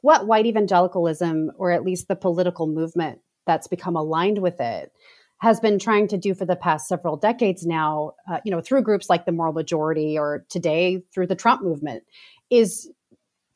what 0.00 0.26
white 0.26 0.46
evangelicalism, 0.46 1.52
or 1.56 1.70
at 1.70 1.84
least 1.84 2.08
the 2.08 2.16
political 2.16 2.66
movement 2.66 3.20
that's 3.46 3.68
become 3.68 3.96
aligned 3.96 4.38
with 4.38 4.60
it, 4.60 4.92
has 5.38 5.60
been 5.60 5.78
trying 5.78 6.08
to 6.08 6.18
do 6.18 6.34
for 6.34 6.44
the 6.44 6.56
past 6.56 6.88
several 6.88 7.16
decades 7.16 7.64
now, 7.64 8.12
uh, 8.30 8.40
you 8.44 8.50
know, 8.50 8.60
through 8.60 8.82
groups 8.82 9.08
like 9.08 9.26
the 9.26 9.32
Moral 9.32 9.52
Majority 9.52 10.18
or 10.18 10.44
today 10.48 11.02
through 11.14 11.26
the 11.26 11.36
Trump 11.36 11.62
movement, 11.62 12.02
is 12.50 12.90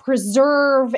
preserve 0.05 0.95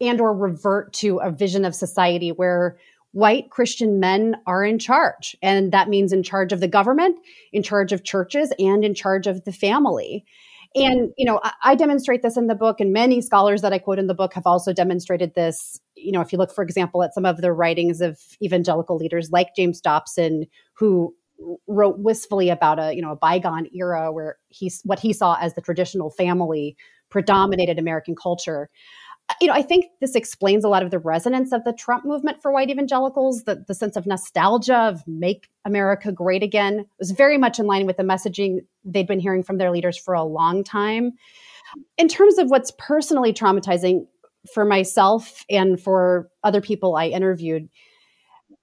and 0.00 0.20
or 0.20 0.34
revert 0.34 0.92
to 0.94 1.18
a 1.18 1.30
vision 1.30 1.64
of 1.64 1.74
society 1.74 2.30
where 2.30 2.78
white 3.12 3.50
Christian 3.50 4.00
men 4.00 4.36
are 4.46 4.64
in 4.64 4.78
charge. 4.78 5.36
And 5.42 5.72
that 5.72 5.88
means 5.88 6.12
in 6.12 6.22
charge 6.22 6.52
of 6.52 6.60
the 6.60 6.68
government, 6.68 7.16
in 7.52 7.62
charge 7.62 7.92
of 7.92 8.04
churches, 8.04 8.52
and 8.58 8.84
in 8.84 8.94
charge 8.94 9.26
of 9.26 9.44
the 9.44 9.52
family. 9.52 10.24
And, 10.74 11.12
you 11.16 11.24
know, 11.24 11.40
I, 11.44 11.52
I, 11.62 11.74
demonstrate 11.76 12.22
this 12.22 12.36
in 12.36 12.48
the 12.48 12.56
book, 12.56 12.80
and 12.80 12.92
many 12.92 13.20
scholars 13.20 13.62
that 13.62 13.72
I 13.72 13.78
quote 13.78 14.00
in 14.00 14.08
the 14.08 14.14
book 14.14 14.34
have 14.34 14.46
also 14.46 14.72
demonstrated 14.72 15.34
this. 15.36 15.80
You 15.94 16.10
know, 16.10 16.20
if 16.20 16.32
you 16.32 16.38
look, 16.38 16.52
for 16.52 16.64
example, 16.64 17.04
at 17.04 17.14
some 17.14 17.24
of 17.24 17.40
the 17.40 17.52
writings 17.52 18.00
of 18.00 18.18
evangelical 18.42 18.96
leaders 18.96 19.30
like 19.30 19.54
James 19.54 19.80
Dobson, 19.80 20.46
who 20.72 21.14
wrote 21.68 21.98
wistfully 21.98 22.50
about 22.50 22.80
a, 22.80 22.92
you 22.92 23.02
know, 23.02 23.12
a 23.12 23.16
bygone 23.16 23.68
era 23.72 24.10
where 24.10 24.36
he's 24.48 24.80
what 24.84 24.98
he 24.98 25.12
saw 25.12 25.36
as 25.40 25.54
the 25.54 25.60
traditional 25.60 26.10
family 26.10 26.76
predominated 27.14 27.78
American 27.78 28.16
culture 28.16 28.68
uh, 29.30 29.34
you 29.40 29.46
know, 29.46 29.54
I 29.54 29.62
think 29.62 29.86
this 30.00 30.14
explains 30.14 30.64
a 30.64 30.68
lot 30.68 30.82
of 30.82 30.90
the 30.90 30.98
resonance 30.98 31.52
of 31.52 31.64
the 31.64 31.72
Trump 31.72 32.04
movement 32.04 32.42
for 32.42 32.52
white 32.52 32.68
evangelicals, 32.68 33.44
the, 33.44 33.64
the 33.66 33.74
sense 33.74 33.96
of 33.96 34.06
nostalgia 34.06 34.76
of 34.76 35.06
make 35.06 35.48
America 35.64 36.12
great 36.12 36.42
again 36.42 36.84
was 36.98 37.10
very 37.12 37.38
much 37.38 37.58
in 37.58 37.66
line 37.66 37.86
with 37.86 37.96
the 37.96 38.02
messaging 38.02 38.58
they'd 38.84 39.06
been 39.06 39.20
hearing 39.20 39.42
from 39.42 39.56
their 39.56 39.70
leaders 39.70 39.96
for 39.96 40.12
a 40.12 40.24
long 40.24 40.62
time. 40.62 41.12
In 41.96 42.08
terms 42.08 42.36
of 42.36 42.50
what's 42.50 42.70
personally 42.76 43.32
traumatizing 43.32 44.06
for 44.52 44.66
myself 44.66 45.46
and 45.48 45.80
for 45.80 46.28
other 46.42 46.60
people 46.60 46.96
I 46.96 47.06
interviewed, 47.06 47.70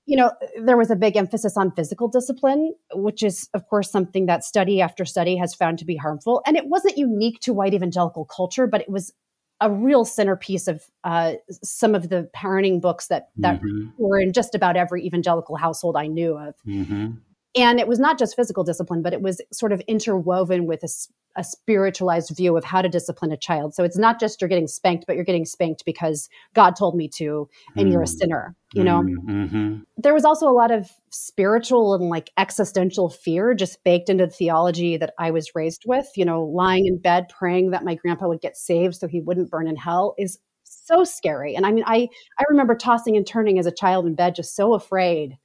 you 0.05 0.17
know, 0.17 0.31
there 0.61 0.77
was 0.77 0.89
a 0.89 0.95
big 0.95 1.15
emphasis 1.15 1.55
on 1.55 1.71
physical 1.71 2.07
discipline, 2.07 2.73
which 2.93 3.23
is, 3.23 3.49
of 3.53 3.67
course, 3.67 3.91
something 3.91 4.25
that 4.25 4.43
study 4.43 4.81
after 4.81 5.05
study 5.05 5.35
has 5.37 5.53
found 5.53 5.79
to 5.79 5.85
be 5.85 5.95
harmful. 5.95 6.41
And 6.45 6.57
it 6.57 6.67
wasn't 6.67 6.97
unique 6.97 7.39
to 7.41 7.53
white 7.53 7.73
evangelical 7.73 8.25
culture, 8.25 8.67
but 8.67 8.81
it 8.81 8.89
was 8.89 9.13
a 9.61 9.69
real 9.69 10.03
centerpiece 10.03 10.67
of 10.67 10.83
uh, 11.03 11.33
some 11.63 11.93
of 11.93 12.09
the 12.09 12.29
parenting 12.35 12.81
books 12.81 13.07
that 13.07 13.29
that 13.37 13.61
mm-hmm. 13.61 13.89
were 13.97 14.19
in 14.19 14.33
just 14.33 14.55
about 14.55 14.75
every 14.75 15.05
evangelical 15.05 15.55
household 15.55 15.95
I 15.95 16.07
knew 16.07 16.35
of. 16.35 16.55
Mm-hmm. 16.67 17.11
And 17.55 17.79
it 17.79 17.87
was 17.87 17.99
not 17.99 18.17
just 18.17 18.35
physical 18.35 18.63
discipline, 18.63 19.01
but 19.01 19.11
it 19.11 19.21
was 19.21 19.41
sort 19.51 19.73
of 19.73 19.81
interwoven 19.81 20.65
with 20.67 20.83
a, 20.83 20.89
a, 21.35 21.43
spiritualized 21.43 22.35
view 22.35 22.55
of 22.55 22.63
how 22.63 22.81
to 22.81 22.87
discipline 22.87 23.33
a 23.33 23.37
child. 23.37 23.75
So 23.75 23.83
it's 23.83 23.97
not 23.97 24.21
just 24.21 24.39
you're 24.39 24.47
getting 24.47 24.67
spanked, 24.67 25.05
but 25.05 25.17
you're 25.17 25.25
getting 25.25 25.43
spanked 25.43 25.83
because 25.83 26.29
God 26.53 26.77
told 26.77 26.95
me 26.95 27.09
to, 27.15 27.49
and 27.75 27.83
mm-hmm. 27.83 27.91
you're 27.91 28.03
a 28.03 28.05
mm. 28.05 28.19
sinner. 28.19 28.55
You 28.73 28.85
know, 28.85 29.01
mm-hmm. 29.01 29.79
there 29.97 30.13
was 30.13 30.23
also 30.23 30.47
a 30.47 30.55
lot 30.55 30.71
of 30.71 30.89
spiritual 31.09 31.93
and 31.93 32.05
like 32.05 32.29
existential 32.37 33.09
fear 33.09 33.53
just 33.53 33.83
baked 33.83 34.07
into 34.07 34.27
the 34.27 34.31
theology 34.31 34.95
that 34.95 35.13
I 35.19 35.31
was 35.31 35.53
raised 35.53 35.83
with. 35.85 36.07
You 36.15 36.23
know, 36.23 36.45
lying 36.45 36.85
in 36.85 36.97
bed 36.97 37.27
praying 37.27 37.71
that 37.71 37.83
my 37.83 37.95
grandpa 37.95 38.29
would 38.29 38.39
get 38.39 38.55
saved 38.55 38.95
so 38.95 39.09
he 39.09 39.19
wouldn't 39.19 39.51
burn 39.51 39.67
in 39.67 39.75
hell 39.75 40.15
is 40.17 40.39
so 40.63 41.03
scary. 41.03 41.53
And 41.53 41.65
I 41.65 41.73
mean, 41.73 41.83
I 41.85 42.07
I 42.39 42.45
remember 42.47 42.75
tossing 42.75 43.17
and 43.17 43.27
turning 43.27 43.59
as 43.59 43.65
a 43.65 43.73
child 43.73 44.05
in 44.05 44.15
bed, 44.15 44.35
just 44.35 44.55
so 44.55 44.73
afraid 44.73 45.37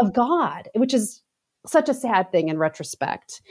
of 0.00 0.12
God, 0.12 0.68
which 0.74 0.94
is 0.94 1.22
such 1.68 1.88
a 1.88 1.94
sad 1.94 2.30
thing 2.32 2.48
in 2.48 2.58
retrospect. 2.58 3.42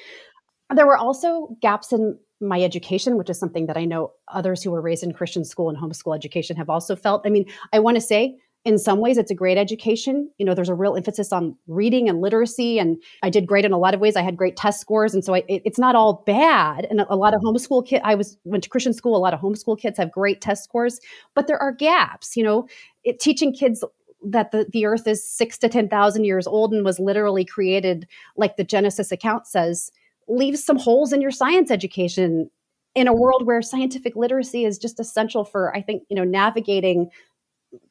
There 0.73 0.85
were 0.85 0.97
also 0.97 1.55
gaps 1.61 1.93
in 1.93 2.17
my 2.41 2.61
education, 2.61 3.17
which 3.17 3.29
is 3.29 3.39
something 3.39 3.65
that 3.67 3.77
I 3.77 3.85
know 3.85 4.11
others 4.27 4.61
who 4.61 4.71
were 4.71 4.81
raised 4.81 5.03
in 5.03 5.13
Christian 5.13 5.43
school 5.43 5.69
and 5.69 5.77
homeschool 5.77 6.15
education 6.15 6.55
have 6.57 6.69
also 6.69 6.95
felt. 6.95 7.23
I 7.25 7.29
mean, 7.29 7.45
I 7.73 7.79
want 7.79 7.95
to 7.95 8.01
say 8.01 8.37
in 8.67 8.77
some 8.77 8.99
ways 8.99 9.17
it's 9.17 9.31
a 9.31 9.35
great 9.35 9.57
education 9.57 10.29
you 10.37 10.45
know 10.45 10.53
there's 10.53 10.67
a 10.67 10.73
real 10.75 10.97
emphasis 10.97 11.31
on 11.31 11.55
reading 11.67 12.09
and 12.09 12.19
literacy 12.19 12.79
and 12.79 13.01
i 13.23 13.29
did 13.29 13.47
great 13.47 13.63
in 13.63 13.71
a 13.71 13.77
lot 13.77 13.93
of 13.93 14.01
ways 14.01 14.17
i 14.17 14.21
had 14.21 14.35
great 14.35 14.57
test 14.57 14.81
scores 14.81 15.13
and 15.13 15.23
so 15.23 15.35
I, 15.35 15.43
it, 15.47 15.61
it's 15.63 15.79
not 15.79 15.95
all 15.95 16.23
bad 16.25 16.85
and 16.89 16.99
a, 16.99 17.13
a 17.13 17.15
lot 17.15 17.33
of 17.33 17.41
homeschool 17.41 17.87
kids 17.87 18.01
i 18.03 18.13
was 18.13 18.37
went 18.43 18.63
to 18.65 18.69
christian 18.69 18.93
school 18.93 19.15
a 19.15 19.19
lot 19.19 19.33
of 19.33 19.39
homeschool 19.39 19.79
kids 19.79 19.97
have 19.97 20.11
great 20.11 20.41
test 20.41 20.65
scores 20.65 20.99
but 21.33 21.47
there 21.47 21.61
are 21.61 21.71
gaps 21.71 22.35
you 22.35 22.43
know 22.43 22.67
it, 23.05 23.19
teaching 23.19 23.53
kids 23.53 23.85
that 24.23 24.51
the, 24.51 24.65
the 24.71 24.85
earth 24.85 25.07
is 25.07 25.29
six 25.29 25.57
to 25.59 25.69
10,000 25.69 26.23
years 26.23 26.47
old 26.47 26.73
and 26.73 26.83
was 26.83 26.99
literally 26.99 27.45
created 27.45 28.07
like 28.35 28.57
the 28.57 28.63
Genesis 28.63 29.11
account 29.11 29.47
says, 29.47 29.91
leaves 30.27 30.63
some 30.63 30.77
holes 30.77 31.13
in 31.13 31.21
your 31.21 31.31
science 31.31 31.71
education 31.71 32.49
in 32.95 33.07
a 33.07 33.13
world 33.13 33.45
where 33.45 33.61
scientific 33.61 34.15
literacy 34.15 34.65
is 34.65 34.77
just 34.77 34.99
essential 34.99 35.45
for, 35.45 35.75
I 35.75 35.81
think, 35.81 36.03
you 36.09 36.15
know, 36.15 36.23
navigating 36.23 37.09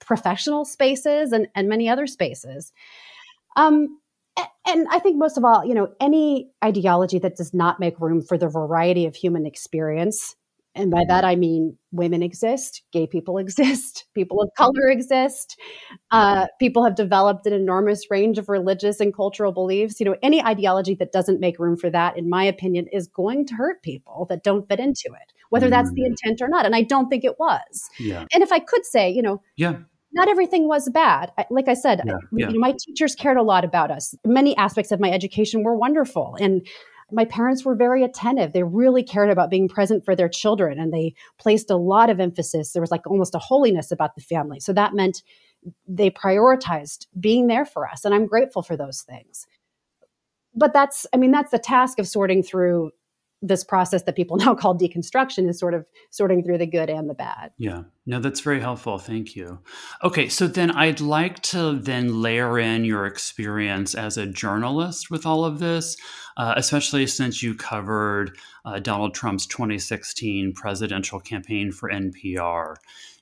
professional 0.01 0.65
spaces 0.65 1.33
and, 1.33 1.47
and 1.55 1.69
many 1.69 1.89
other 1.89 2.07
spaces. 2.07 2.73
Um, 3.57 4.01
and 4.67 4.87
I 4.91 4.99
think 4.99 5.17
most 5.17 5.39
of 5.39 5.45
all, 5.45 5.65
you 5.65 5.75
know, 5.75 5.93
any 6.01 6.51
ideology 6.63 7.19
that 7.21 7.37
does 7.37 7.55
not 7.55 7.81
make 7.81 8.01
room 8.01 8.21
for 8.21 8.37
the 8.37 8.49
variety 8.49 9.07
of 9.07 9.15
human 9.15 9.47
experience 9.47 10.35
and 10.77 10.91
by 10.91 11.03
that, 11.09 11.25
I 11.25 11.35
mean 11.35 11.77
women 11.91 12.23
exist, 12.23 12.83
gay 12.93 13.07
people 13.07 13.39
exist, 13.47 14.05
people 14.15 14.43
of 14.43 14.51
color 14.57 14.89
exist. 14.89 15.59
Uh, 16.11 16.47
people 16.61 16.85
have 16.85 16.95
developed 16.95 17.47
an 17.47 17.53
enormous 17.53 18.11
range 18.11 18.39
of 18.39 18.49
religious 18.49 19.01
and 19.01 19.15
cultural 19.15 19.53
beliefs. 19.53 19.99
You 19.99 20.07
know, 20.07 20.17
any 20.23 20.43
ideology 20.43 20.95
that 20.97 21.13
doesn't 21.13 21.41
make 21.41 21.59
room 21.59 21.77
for 21.77 21.91
that, 21.91 22.17
in 22.17 22.29
my 22.29 22.45
opinion, 22.45 22.87
is 22.93 23.09
going 23.09 23.47
to 23.47 23.55
hurt 23.55 23.83
people 23.83 24.27
that 24.29 24.45
don't 24.45 24.69
fit 24.69 24.79
into 24.79 25.07
it, 25.07 25.33
whether 25.51 25.71
that's 25.71 25.91
the 25.93 26.03
mm. 26.03 26.07
intent 26.07 26.41
or 26.43 26.49
not. 26.49 26.67
And 26.67 26.77
I 26.77 26.83
don't 26.83 27.09
think 27.09 27.25
it 27.25 27.39
was. 27.39 27.89
Yeah. 27.99 28.25
And 28.33 28.43
if 28.43 28.53
I 28.53 28.59
could 28.59 28.85
say, 28.85 29.11
you 29.11 29.23
know, 29.23 29.43
yeah 29.57 29.79
not 30.17 30.29
everything 30.29 30.67
was 30.67 30.89
bad. 30.89 31.31
Like 31.51 31.69
I 31.69 31.75
said, 31.75 32.01
yeah, 32.05 32.15
yeah. 32.33 32.47
You 32.49 32.55
know, 32.55 32.59
my 32.59 32.75
teachers 32.87 33.15
cared 33.15 33.37
a 33.37 33.43
lot 33.43 33.65
about 33.65 33.91
us. 33.91 34.15
Many 34.25 34.57
aspects 34.57 34.91
of 34.91 34.99
my 34.99 35.11
education 35.11 35.63
were 35.63 35.77
wonderful. 35.77 36.37
And 36.41 36.67
my 37.13 37.25
parents 37.25 37.65
were 37.65 37.77
very 37.77 38.03
attentive. 38.03 38.53
They 38.53 38.65
really 38.65 39.03
cared 39.03 39.31
about 39.31 39.51
being 39.51 39.69
present 39.69 40.05
for 40.05 40.17
their 40.17 40.29
children 40.29 40.79
and 40.79 40.93
they 40.93 41.15
placed 41.39 41.71
a 41.71 41.77
lot 41.77 42.11
of 42.11 42.19
emphasis. 42.19 42.73
There 42.73 42.83
was 42.83 42.91
like 42.91 43.07
almost 43.07 43.35
a 43.35 43.39
holiness 43.39 43.93
about 43.93 44.15
the 44.15 44.23
family. 44.23 44.59
So 44.61 44.73
that 44.73 44.95
meant 44.95 45.23
they 45.87 46.11
prioritized 46.11 47.07
being 47.19 47.47
there 47.47 47.65
for 47.65 47.89
us. 47.89 48.05
And 48.05 48.15
I'm 48.15 48.27
grateful 48.27 48.63
for 48.63 48.77
those 48.77 49.03
things. 49.03 49.47
But 50.55 50.73
that's, 50.73 51.07
I 51.13 51.17
mean, 51.17 51.31
that's 51.31 51.51
the 51.51 51.59
task 51.59 51.99
of 51.99 52.09
sorting 52.09 52.43
through 52.43 52.91
this 53.43 53.65
process 53.65 54.03
that 54.05 54.17
people 54.17 54.37
now 54.39 54.55
call 54.55 54.77
deconstruction 54.77 55.49
is 55.49 55.59
sort 55.59 55.75
of 55.75 55.87
sorting 56.11 56.43
through 56.43 56.59
the 56.59 56.67
good 56.67 56.91
and 56.91 57.09
the 57.09 57.15
bad. 57.15 57.53
Yeah. 57.59 57.83
No, 58.09 58.21
that's 58.21 58.41
very 58.41 58.61
helpful. 58.61 58.99
Thank 58.99 59.35
you. 59.35 59.59
Okay, 60.05 60.29
so 60.29 60.47
then 60.47 60.71
I'd 60.71 61.01
like 61.01 61.43
to 61.43 61.73
then 61.73 62.23
layer 62.23 62.59
in 62.59 62.85
your 62.85 63.05
experience 63.05 63.95
as 63.95 64.17
a 64.17 64.27
journalist 64.27 65.11
with 65.11 65.27
all 65.27 65.45
of 65.45 65.59
this, 65.59 65.97
uh, 66.37 66.55
especially 66.57 67.07
since 67.09 67.43
you 67.43 67.55
covered 67.55 68.39
uh, 68.65 68.79
Donald 68.79 69.15
Trump's 69.15 69.47
2016 69.47 70.53
presidential 70.53 71.19
campaign 71.19 71.73
for 71.73 71.91
NPR. 71.91 72.77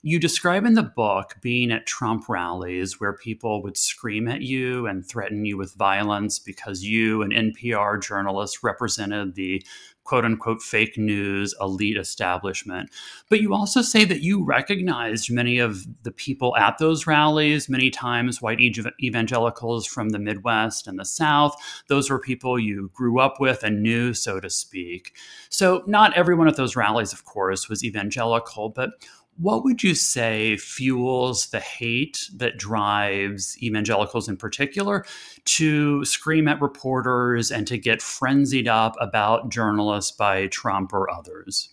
You 0.07 0.21
describe 0.21 0.67
in 0.67 0.75
the 0.75 0.83
book 0.83 1.37
being 1.41 1.73
at 1.73 1.87
Trump 1.87 2.29
rallies 2.29 3.01
where 3.01 3.15
people 3.15 3.63
would 3.63 3.79
scream 3.79 4.29
at 4.29 4.43
you 4.43 4.87
and 4.87 5.03
threaten 5.03 5.47
you 5.47 5.57
with 5.57 5.73
violence 5.77 6.39
because 6.39 6.85
you, 6.85 7.23
an 7.23 7.31
NPR 7.31 8.03
journalist, 8.03 8.63
represented 8.63 9.35
the 9.35 9.65
quote 10.05 10.25
unquote 10.25 10.63
fake 10.63 10.97
news 10.97 11.55
elite 11.61 11.97
establishment. 11.97 12.91
But 13.29 13.41
you 13.41 13.55
also 13.55 13.83
say 13.83 14.05
that 14.05 14.23
you 14.23 14.45
recognized 14.45 15.33
many 15.33 15.59
of 15.59 15.85
the 16.03 16.13
people 16.13 16.57
at 16.57 16.79
those 16.79 17.07
rallies, 17.07 17.69
many 17.69 17.91
times 17.91 18.41
white 18.41 18.61
evangelicals 18.61 19.87
from 19.87 20.11
the 20.11 20.19
Midwest 20.19 20.87
and 20.87 20.99
the 20.99 21.05
South. 21.05 21.57
Those 21.89 22.11
were 22.11 22.19
people 22.19 22.59
you 22.59 22.91
grew 22.95 23.19
up 23.19 23.41
with 23.41 23.63
and 23.63 23.83
knew, 23.83 24.15
so 24.15 24.41
to 24.41 24.51
speak. 24.51 25.17
So, 25.49 25.83
not 25.87 26.17
everyone 26.17 26.49
at 26.49 26.57
those 26.57 26.77
rallies, 26.77 27.13
of 27.13 27.25
course, 27.25 27.69
was 27.69 27.85
evangelical, 27.85 28.69
but 28.69 28.91
what 29.37 29.65
would 29.65 29.83
you 29.83 29.95
say 29.95 30.57
fuels 30.57 31.47
the 31.47 31.61
hate 31.61 32.29
that 32.37 32.57
drives 32.57 33.61
evangelicals 33.63 34.29
in 34.29 34.37
particular 34.37 35.05
to 35.45 36.05
scream 36.05 36.49
at 36.49 36.61
reporters 36.61 37.51
and 37.51 37.67
to 37.67 37.79
get 37.79 38.01
frenzied 38.01 38.69
up 38.69 38.95
about 39.01 39.51
journalists 39.51 40.13
by 40.13 40.47
Trump 40.49 40.93
or 40.93 41.11
others? 41.11 41.71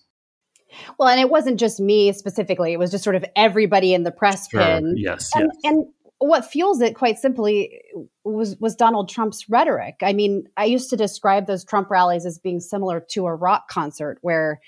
Well, 0.98 1.10
and 1.10 1.20
it 1.20 1.30
wasn't 1.30 1.60
just 1.60 1.80
me 1.80 2.12
specifically, 2.14 2.74
it 2.74 2.80
was 2.80 2.92
just 2.92 3.04
sort 3.04 3.16
of 3.16 3.26
everybody 3.36 3.94
in 3.94 4.04
the 4.04 4.12
press 4.12 4.50
sure. 4.50 4.62
pin. 4.62 4.96
Yes, 4.98 5.30
and, 5.36 5.52
yes. 5.54 5.72
and 5.72 5.86
what 6.20 6.46
fuels 6.46 6.82
it 6.82 6.96
quite 6.96 7.18
simply 7.18 7.82
was 8.24 8.56
was 8.60 8.76
Donald 8.76 9.10
Trump's 9.10 9.50
rhetoric. 9.50 9.96
I 10.02 10.14
mean, 10.14 10.46
I 10.56 10.66
used 10.66 10.90
to 10.92 10.98
describe 10.98 11.48
those 11.48 11.66
Trump 11.66 11.90
rallies 11.90 12.26
as 12.26 12.38
being 12.38 12.60
similar 12.60 13.00
to 13.12 13.26
a 13.26 13.36
rock 13.36 13.70
concert 13.70 14.20
where 14.22 14.62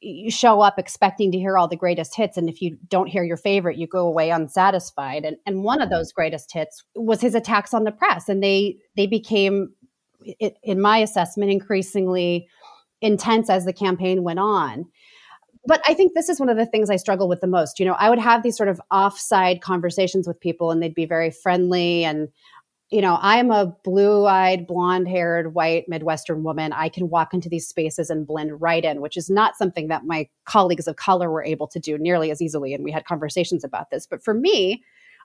you 0.00 0.30
show 0.30 0.60
up 0.60 0.78
expecting 0.78 1.32
to 1.32 1.38
hear 1.38 1.58
all 1.58 1.68
the 1.68 1.76
greatest 1.76 2.14
hits 2.14 2.36
and 2.36 2.48
if 2.48 2.62
you 2.62 2.78
don't 2.88 3.08
hear 3.08 3.24
your 3.24 3.36
favorite 3.36 3.76
you 3.76 3.86
go 3.86 4.06
away 4.06 4.30
unsatisfied 4.30 5.24
and 5.24 5.36
and 5.46 5.64
one 5.64 5.80
of 5.80 5.90
those 5.90 6.12
greatest 6.12 6.52
hits 6.52 6.84
was 6.94 7.20
his 7.20 7.34
attacks 7.34 7.74
on 7.74 7.84
the 7.84 7.92
press 7.92 8.28
and 8.28 8.42
they 8.42 8.76
they 8.96 9.06
became 9.06 9.72
in 10.62 10.80
my 10.80 10.98
assessment 10.98 11.50
increasingly 11.50 12.48
intense 13.00 13.50
as 13.50 13.64
the 13.64 13.72
campaign 13.72 14.22
went 14.22 14.38
on 14.38 14.86
but 15.66 15.82
I 15.86 15.92
think 15.92 16.14
this 16.14 16.30
is 16.30 16.40
one 16.40 16.48
of 16.48 16.56
the 16.56 16.64
things 16.64 16.88
I 16.88 16.96
struggle 16.96 17.28
with 17.28 17.42
the 17.42 17.46
most. 17.46 17.78
You 17.78 17.84
know, 17.84 17.96
I 17.98 18.08
would 18.08 18.18
have 18.18 18.42
these 18.42 18.56
sort 18.56 18.70
of 18.70 18.80
offside 18.90 19.60
conversations 19.60 20.26
with 20.26 20.40
people 20.40 20.70
and 20.70 20.82
they'd 20.82 20.94
be 20.94 21.04
very 21.04 21.30
friendly 21.30 22.04
and 22.04 22.28
you 22.90 23.02
know, 23.02 23.18
I'm 23.20 23.50
a 23.50 23.66
blue 23.84 24.26
eyed, 24.26 24.66
blonde 24.66 25.08
haired, 25.08 25.54
white 25.54 25.84
Midwestern 25.88 26.42
woman. 26.42 26.72
I 26.72 26.88
can 26.88 27.10
walk 27.10 27.34
into 27.34 27.48
these 27.48 27.68
spaces 27.68 28.08
and 28.08 28.26
blend 28.26 28.60
right 28.62 28.82
in, 28.84 29.02
which 29.02 29.16
is 29.16 29.28
not 29.28 29.56
something 29.56 29.88
that 29.88 30.06
my 30.06 30.28
colleagues 30.46 30.88
of 30.88 30.96
color 30.96 31.30
were 31.30 31.44
able 31.44 31.66
to 31.68 31.78
do 31.78 31.98
nearly 31.98 32.30
as 32.30 32.40
easily. 32.40 32.72
And 32.72 32.82
we 32.82 32.90
had 32.90 33.04
conversations 33.04 33.62
about 33.62 33.90
this. 33.90 34.06
But 34.06 34.24
for 34.24 34.32
me, 34.32 34.82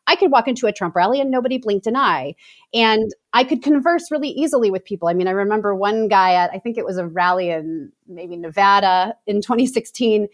I 0.07 0.17
could 0.17 0.31
walk 0.31 0.49
into 0.49 0.67
a 0.67 0.73
Trump 0.73 0.95
rally 0.95 1.21
and 1.21 1.31
nobody 1.31 1.57
blinked 1.57 1.87
an 1.87 1.95
eye. 1.95 2.35
And 2.73 3.11
I 3.31 3.45
could 3.45 3.63
converse 3.63 4.11
really 4.11 4.29
easily 4.29 4.69
with 4.69 4.83
people. 4.83 5.07
I 5.07 5.13
mean, 5.13 5.29
I 5.29 5.31
remember 5.31 5.73
one 5.73 6.09
guy 6.09 6.33
at, 6.33 6.51
I 6.51 6.59
think 6.59 6.77
it 6.77 6.83
was 6.83 6.97
a 6.97 7.07
rally 7.07 7.49
in 7.49 7.93
maybe 8.07 8.35
Nevada 8.35 9.15
in 9.25 9.41
2016 9.41 10.27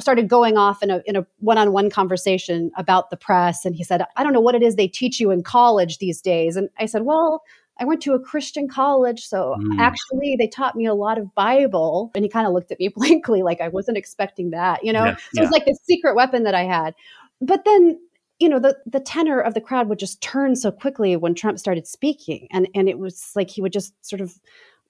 started 0.00 0.28
going 0.28 0.56
off 0.56 0.82
in 0.82 0.90
a 0.90 1.02
in 1.06 1.16
a 1.16 1.26
one-on-one 1.40 1.90
conversation 1.90 2.70
about 2.76 3.10
the 3.10 3.16
press 3.16 3.64
and 3.64 3.74
he 3.74 3.84
said 3.84 4.04
i 4.16 4.22
don't 4.22 4.32
know 4.32 4.40
what 4.40 4.54
it 4.54 4.62
is 4.62 4.76
they 4.76 4.88
teach 4.88 5.20
you 5.20 5.30
in 5.30 5.42
college 5.42 5.98
these 5.98 6.20
days 6.20 6.56
and 6.56 6.68
i 6.78 6.86
said 6.86 7.02
well 7.02 7.42
I 7.80 7.84
went 7.84 8.02
to 8.02 8.14
a 8.14 8.18
Christian 8.18 8.66
college, 8.66 9.24
so 9.24 9.54
mm. 9.56 9.78
actually 9.78 10.34
they 10.36 10.48
taught 10.48 10.74
me 10.74 10.86
a 10.86 10.94
lot 10.94 11.16
of 11.16 11.32
Bible. 11.36 12.10
And 12.12 12.24
he 12.24 12.28
kind 12.28 12.44
of 12.44 12.52
looked 12.52 12.72
at 12.72 12.80
me 12.80 12.88
blankly, 12.96 13.44
like 13.44 13.60
I 13.60 13.68
wasn't 13.68 13.96
expecting 13.96 14.50
that, 14.50 14.84
you 14.84 14.92
know? 14.92 15.04
Yeah, 15.04 15.14
so 15.14 15.22
yeah. 15.34 15.40
it 15.40 15.44
was 15.44 15.50
like 15.52 15.64
the 15.64 15.78
secret 15.84 16.16
weapon 16.16 16.42
that 16.42 16.56
I 16.56 16.64
had. 16.64 16.96
But 17.40 17.64
then 17.64 18.00
you 18.38 18.48
know 18.48 18.58
the 18.58 18.76
the 18.86 19.00
tenor 19.00 19.40
of 19.40 19.54
the 19.54 19.60
crowd 19.60 19.88
would 19.88 19.98
just 19.98 20.20
turn 20.20 20.54
so 20.54 20.70
quickly 20.70 21.16
when 21.16 21.34
Trump 21.34 21.58
started 21.58 21.86
speaking, 21.86 22.48
and 22.50 22.68
and 22.74 22.88
it 22.88 22.98
was 22.98 23.32
like 23.34 23.50
he 23.50 23.60
would 23.60 23.72
just 23.72 23.92
sort 24.06 24.20
of 24.20 24.38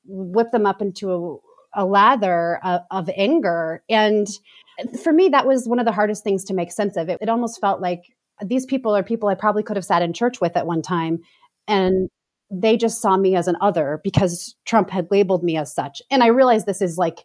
whip 0.07 0.51
them 0.51 0.67
up 0.67 0.81
into 0.83 1.13
a, 1.75 1.83
a 1.83 1.85
lather 1.85 2.59
of, 2.65 2.83
of 2.91 3.11
anger. 3.17 3.83
And 3.89 4.29
for 5.03 5.13
me, 5.13 5.29
that 5.29 5.47
was 5.47 5.69
one 5.69 5.79
of 5.79 5.87
the 5.87 5.93
hardest 5.93 6.25
things 6.25 6.45
to 6.45 6.55
make 6.55 6.73
sense 6.73 6.97
of. 6.97 7.09
It, 7.09 7.19
it 7.21 7.29
almost 7.29 7.61
felt 7.61 7.81
like 7.81 8.03
these 8.45 8.67
people 8.67 8.95
are 8.97 9.03
people 9.03 9.29
I 9.29 9.35
probably 9.35 9.63
could 9.63 9.77
have 9.77 9.85
sat 9.85 10.03
in 10.03 10.13
church 10.13 10.41
with 10.41 10.57
at 10.57 10.67
one 10.67 10.83
time, 10.83 11.21
and 11.67 12.09
they 12.51 12.77
just 12.77 13.03
saw 13.03 13.17
me 13.17 13.37
as 13.37 13.49
an 13.49 13.57
other 13.61 14.01
because 14.03 14.55
Trump 14.65 14.91
had 14.91 15.09
labeled 15.11 15.45
me 15.45 15.57
as 15.57 15.75
such. 15.75 16.01
And 16.11 16.23
I 16.23 16.29
realize 16.29 16.65
this 16.65 16.81
is 16.81 16.97
like 16.97 17.25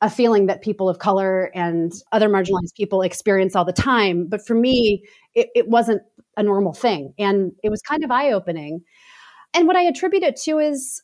a 0.00 0.08
feeling 0.08 0.46
that 0.46 0.62
people 0.62 0.88
of 0.88 1.00
color 1.00 1.50
and 1.54 1.92
other 2.12 2.28
marginalized 2.28 2.74
people 2.76 3.02
experience 3.02 3.56
all 3.56 3.64
the 3.64 3.72
time. 3.72 4.26
But 4.28 4.46
for 4.46 4.54
me, 4.54 5.02
it, 5.34 5.48
it 5.54 5.68
wasn't 5.68 6.02
a 6.36 6.42
normal 6.42 6.72
thing. 6.72 7.12
And 7.18 7.52
it 7.62 7.70
was 7.70 7.82
kind 7.82 8.04
of 8.04 8.10
eye 8.10 8.32
opening. 8.32 8.80
And 9.54 9.66
what 9.66 9.76
I 9.76 9.82
attribute 9.82 10.22
it 10.22 10.36
to 10.44 10.58
is, 10.58 11.02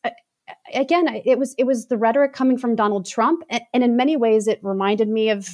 again, 0.73 1.09
it 1.25 1.39
was 1.39 1.55
it 1.59 1.65
was 1.65 1.87
the 1.87 1.97
rhetoric 1.97 2.33
coming 2.33 2.59
from 2.59 2.77
Donald 2.77 3.07
Trump, 3.07 3.43
and, 3.49 3.63
and 3.73 3.83
in 3.83 3.97
many 3.97 4.17
ways, 4.17 4.47
it 4.47 4.61
reminded 4.63 5.09
me 5.09 5.31
of 5.31 5.49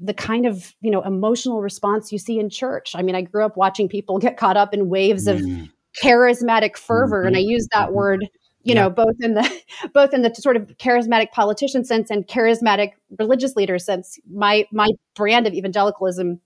the 0.00 0.14
kind 0.14 0.46
of 0.46 0.74
you 0.80 0.90
know 0.90 1.02
emotional 1.02 1.60
response 1.60 2.12
you 2.12 2.18
see 2.18 2.38
in 2.38 2.50
church. 2.50 2.92
I 2.94 3.02
mean, 3.02 3.14
I 3.14 3.22
grew 3.22 3.44
up 3.44 3.56
watching 3.56 3.88
people 3.88 4.18
get 4.18 4.36
caught 4.36 4.56
up 4.56 4.72
in 4.74 4.88
waves 4.88 5.26
mm. 5.26 5.34
of 5.34 5.68
charismatic 6.02 6.76
fervor, 6.76 7.20
mm-hmm. 7.20 7.28
and 7.28 7.36
I 7.36 7.40
use 7.40 7.66
that 7.72 7.86
mm-hmm. 7.86 7.94
word 7.94 8.28
you 8.68 8.74
yeah. 8.74 8.82
know 8.82 8.90
both 8.90 9.16
in 9.20 9.34
the 9.34 9.62
both 9.94 10.12
in 10.12 10.22
the 10.22 10.34
sort 10.34 10.56
of 10.56 10.76
charismatic 10.78 11.30
politician 11.30 11.84
sense 11.84 12.10
and 12.10 12.26
charismatic 12.26 12.92
religious 13.18 13.56
leader 13.56 13.78
sense 13.78 14.18
my 14.30 14.66
my 14.72 14.88
brand 15.14 15.46
of 15.46 15.54
evangelicalism 15.54 16.40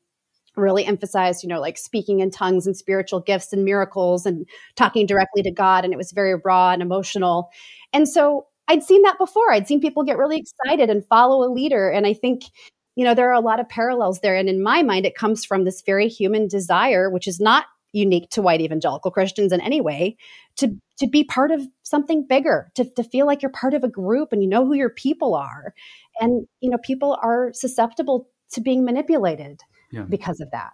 really 0.54 0.84
emphasized 0.84 1.42
you 1.42 1.48
know 1.48 1.60
like 1.60 1.78
speaking 1.78 2.20
in 2.20 2.30
tongues 2.30 2.66
and 2.66 2.76
spiritual 2.76 3.20
gifts 3.20 3.52
and 3.52 3.64
miracles 3.64 4.26
and 4.26 4.46
talking 4.76 5.06
directly 5.06 5.42
to 5.42 5.50
god 5.50 5.84
and 5.84 5.92
it 5.92 5.96
was 5.96 6.12
very 6.12 6.34
raw 6.44 6.70
and 6.70 6.82
emotional 6.82 7.50
and 7.92 8.08
so 8.08 8.46
i'd 8.68 8.82
seen 8.82 9.02
that 9.02 9.16
before 9.18 9.50
i'd 9.52 9.66
seen 9.66 9.80
people 9.80 10.04
get 10.04 10.18
really 10.18 10.38
excited 10.38 10.90
and 10.90 11.06
follow 11.06 11.42
a 11.42 11.50
leader 11.50 11.88
and 11.88 12.06
i 12.06 12.12
think 12.12 12.44
you 12.96 13.04
know 13.04 13.14
there 13.14 13.30
are 13.30 13.34
a 13.34 13.40
lot 13.40 13.60
of 13.60 13.68
parallels 13.68 14.20
there 14.20 14.36
and 14.36 14.48
in 14.48 14.62
my 14.62 14.82
mind 14.82 15.06
it 15.06 15.14
comes 15.14 15.44
from 15.44 15.64
this 15.64 15.82
very 15.82 16.08
human 16.08 16.48
desire 16.48 17.10
which 17.10 17.26
is 17.26 17.40
not 17.40 17.66
unique 17.92 18.30
to 18.30 18.42
white 18.42 18.60
evangelical 18.60 19.10
Christians 19.10 19.52
in 19.52 19.60
any 19.60 19.80
way 19.80 20.16
to 20.56 20.76
to 20.98 21.06
be 21.06 21.24
part 21.24 21.50
of 21.50 21.66
something 21.82 22.24
bigger, 22.26 22.70
to, 22.74 22.88
to 22.96 23.02
feel 23.02 23.26
like 23.26 23.42
you're 23.42 23.50
part 23.50 23.74
of 23.74 23.82
a 23.82 23.88
group 23.88 24.32
and 24.32 24.42
you 24.42 24.48
know 24.48 24.64
who 24.64 24.74
your 24.74 24.90
people 24.90 25.34
are. 25.34 25.74
And 26.20 26.46
you 26.60 26.70
know, 26.70 26.78
people 26.78 27.18
are 27.22 27.50
susceptible 27.52 28.28
to 28.52 28.60
being 28.60 28.84
manipulated 28.84 29.60
yeah. 29.90 30.02
because 30.02 30.40
of 30.40 30.50
that. 30.52 30.72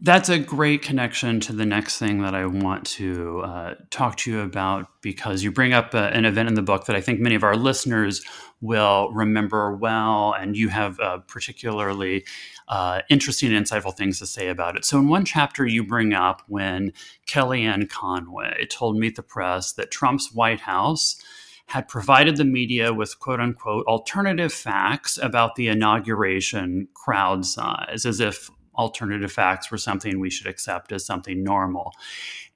That's 0.00 0.28
a 0.28 0.38
great 0.38 0.82
connection 0.82 1.38
to 1.40 1.52
the 1.52 1.66
next 1.66 1.98
thing 1.98 2.22
that 2.22 2.34
I 2.34 2.46
want 2.46 2.86
to 2.86 3.40
uh, 3.40 3.74
talk 3.90 4.16
to 4.18 4.30
you 4.30 4.40
about 4.40 4.88
because 5.02 5.44
you 5.44 5.52
bring 5.52 5.74
up 5.74 5.94
uh, 5.94 6.10
an 6.12 6.24
event 6.24 6.48
in 6.48 6.54
the 6.54 6.62
book 6.62 6.86
that 6.86 6.96
I 6.96 7.00
think 7.00 7.20
many 7.20 7.34
of 7.34 7.44
our 7.44 7.56
listeners 7.56 8.22
will 8.60 9.10
remember 9.12 9.76
well, 9.76 10.32
and 10.32 10.56
you 10.56 10.70
have 10.70 10.98
uh, 10.98 11.18
particularly 11.18 12.24
uh, 12.68 13.02
interesting 13.10 13.54
and 13.54 13.66
insightful 13.66 13.94
things 13.94 14.18
to 14.20 14.26
say 14.26 14.48
about 14.48 14.76
it. 14.76 14.84
So, 14.84 14.98
in 14.98 15.08
one 15.08 15.24
chapter, 15.24 15.66
you 15.66 15.84
bring 15.84 16.14
up 16.14 16.42
when 16.48 16.92
Kellyanne 17.28 17.88
Conway 17.90 18.66
told 18.70 18.96
Meet 18.96 19.16
the 19.16 19.22
Press 19.22 19.72
that 19.74 19.90
Trump's 19.90 20.32
White 20.32 20.60
House 20.60 21.20
had 21.66 21.86
provided 21.86 22.36
the 22.36 22.44
media 22.44 22.92
with 22.92 23.18
quote 23.18 23.40
unquote 23.40 23.86
alternative 23.86 24.52
facts 24.52 25.18
about 25.18 25.54
the 25.56 25.68
inauguration 25.68 26.88
crowd 26.94 27.44
size, 27.44 28.06
as 28.06 28.20
if 28.20 28.50
alternative 28.76 29.32
facts 29.32 29.70
were 29.70 29.78
something 29.78 30.18
we 30.18 30.30
should 30.30 30.46
accept 30.46 30.92
as 30.92 31.04
something 31.04 31.42
normal. 31.42 31.92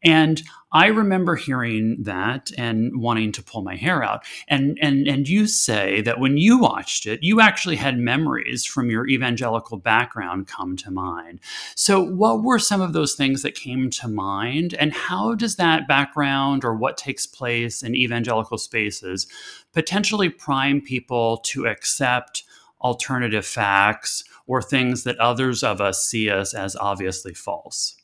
And 0.03 0.43
I 0.73 0.87
remember 0.87 1.37
hearing 1.37 2.03
that 2.03 2.51
and 2.59 3.01
wanting 3.01 3.33
to 3.33 3.43
pull 3.43 3.63
my 3.63 3.77
hair 3.77 4.03
out. 4.03 4.25
And 4.47 4.79
and 4.81 5.09
and 5.09 5.29
you 5.29 5.47
say 5.47 6.01
that 6.03 6.21
when 6.21 6.37
you 6.37 6.59
watched 6.59 7.07
it, 7.07 7.23
you 7.23 7.41
actually 7.41 7.77
had 7.77 7.99
memories 7.99 8.65
from 8.65 8.91
your 8.91 9.09
evangelical 9.09 9.79
background 9.79 10.49
come 10.49 10.77
to 10.77 10.91
mind. 10.91 11.41
So 11.75 12.03
what 12.03 12.43
were 12.43 12.59
some 12.59 12.81
of 12.81 12.93
those 12.93 13.15
things 13.15 13.43
that 13.43 13.55
came 13.55 13.91
to 13.91 14.07
mind 14.07 14.75
and 14.75 14.93
how 14.93 15.35
does 15.35 15.57
that 15.57 15.89
background 15.89 16.65
or 16.65 16.75
what 16.75 16.99
takes 16.99 17.27
place 17.27 17.83
in 17.83 17.97
evangelical 17.97 18.59
spaces 18.59 19.27
potentially 19.73 20.29
prime 20.29 20.81
people 20.81 21.39
to 21.39 21.67
accept 21.67 22.45
alternative 22.81 23.47
facts 23.47 24.23
or 24.47 24.63
things 24.63 25.05
that 25.05 25.19
others 25.19 25.63
of 25.63 25.81
us 25.81 26.07
see 26.07 26.31
us 26.31 26.55
as 26.55 26.77
obviously 26.77 27.35
false? 27.35 27.97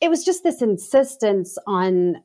It 0.00 0.08
was 0.08 0.24
just 0.24 0.42
this 0.42 0.62
insistence 0.62 1.58
on 1.66 2.16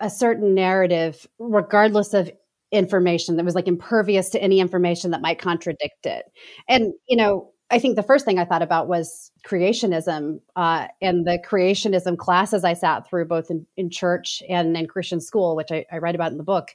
a 0.00 0.10
certain 0.10 0.54
narrative, 0.54 1.26
regardless 1.38 2.12
of 2.14 2.30
information 2.72 3.36
that 3.36 3.44
was 3.44 3.54
like 3.54 3.68
impervious 3.68 4.30
to 4.30 4.42
any 4.42 4.58
information 4.58 5.12
that 5.12 5.22
might 5.22 5.38
contradict 5.38 6.04
it. 6.04 6.24
And, 6.68 6.92
you 7.08 7.16
know, 7.16 7.52
I 7.74 7.80
think 7.80 7.96
the 7.96 8.04
first 8.04 8.24
thing 8.24 8.38
I 8.38 8.44
thought 8.44 8.62
about 8.62 8.86
was 8.86 9.32
creationism 9.44 10.38
uh, 10.54 10.86
and 11.02 11.26
the 11.26 11.42
creationism 11.44 12.16
classes 12.16 12.62
I 12.62 12.72
sat 12.72 13.04
through 13.04 13.24
both 13.24 13.50
in, 13.50 13.66
in 13.76 13.90
church 13.90 14.44
and 14.48 14.76
in 14.76 14.86
Christian 14.86 15.20
school, 15.20 15.56
which 15.56 15.72
I, 15.72 15.84
I, 15.90 15.98
write 15.98 16.14
about 16.14 16.30
in 16.30 16.38
the 16.38 16.44
book. 16.44 16.68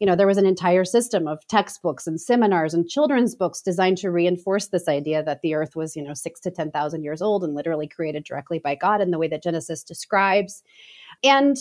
You 0.00 0.06
know, 0.06 0.16
there 0.16 0.26
was 0.26 0.38
an 0.38 0.46
entire 0.46 0.86
system 0.86 1.28
of 1.28 1.46
textbooks 1.48 2.06
and 2.06 2.18
seminars 2.18 2.72
and 2.72 2.88
children's 2.88 3.34
books 3.34 3.60
designed 3.60 3.98
to 3.98 4.10
reinforce 4.10 4.68
this 4.68 4.88
idea 4.88 5.22
that 5.24 5.42
the 5.42 5.52
earth 5.52 5.76
was, 5.76 5.94
you 5.94 6.02
know, 6.02 6.14
six 6.14 6.40
to 6.40 6.50
10,000 6.50 7.04
years 7.04 7.20
old 7.20 7.44
and 7.44 7.54
literally 7.54 7.86
created 7.86 8.24
directly 8.24 8.58
by 8.58 8.76
God 8.76 9.02
in 9.02 9.10
the 9.10 9.18
way 9.18 9.28
that 9.28 9.42
Genesis 9.42 9.84
describes. 9.84 10.62
And 11.22 11.58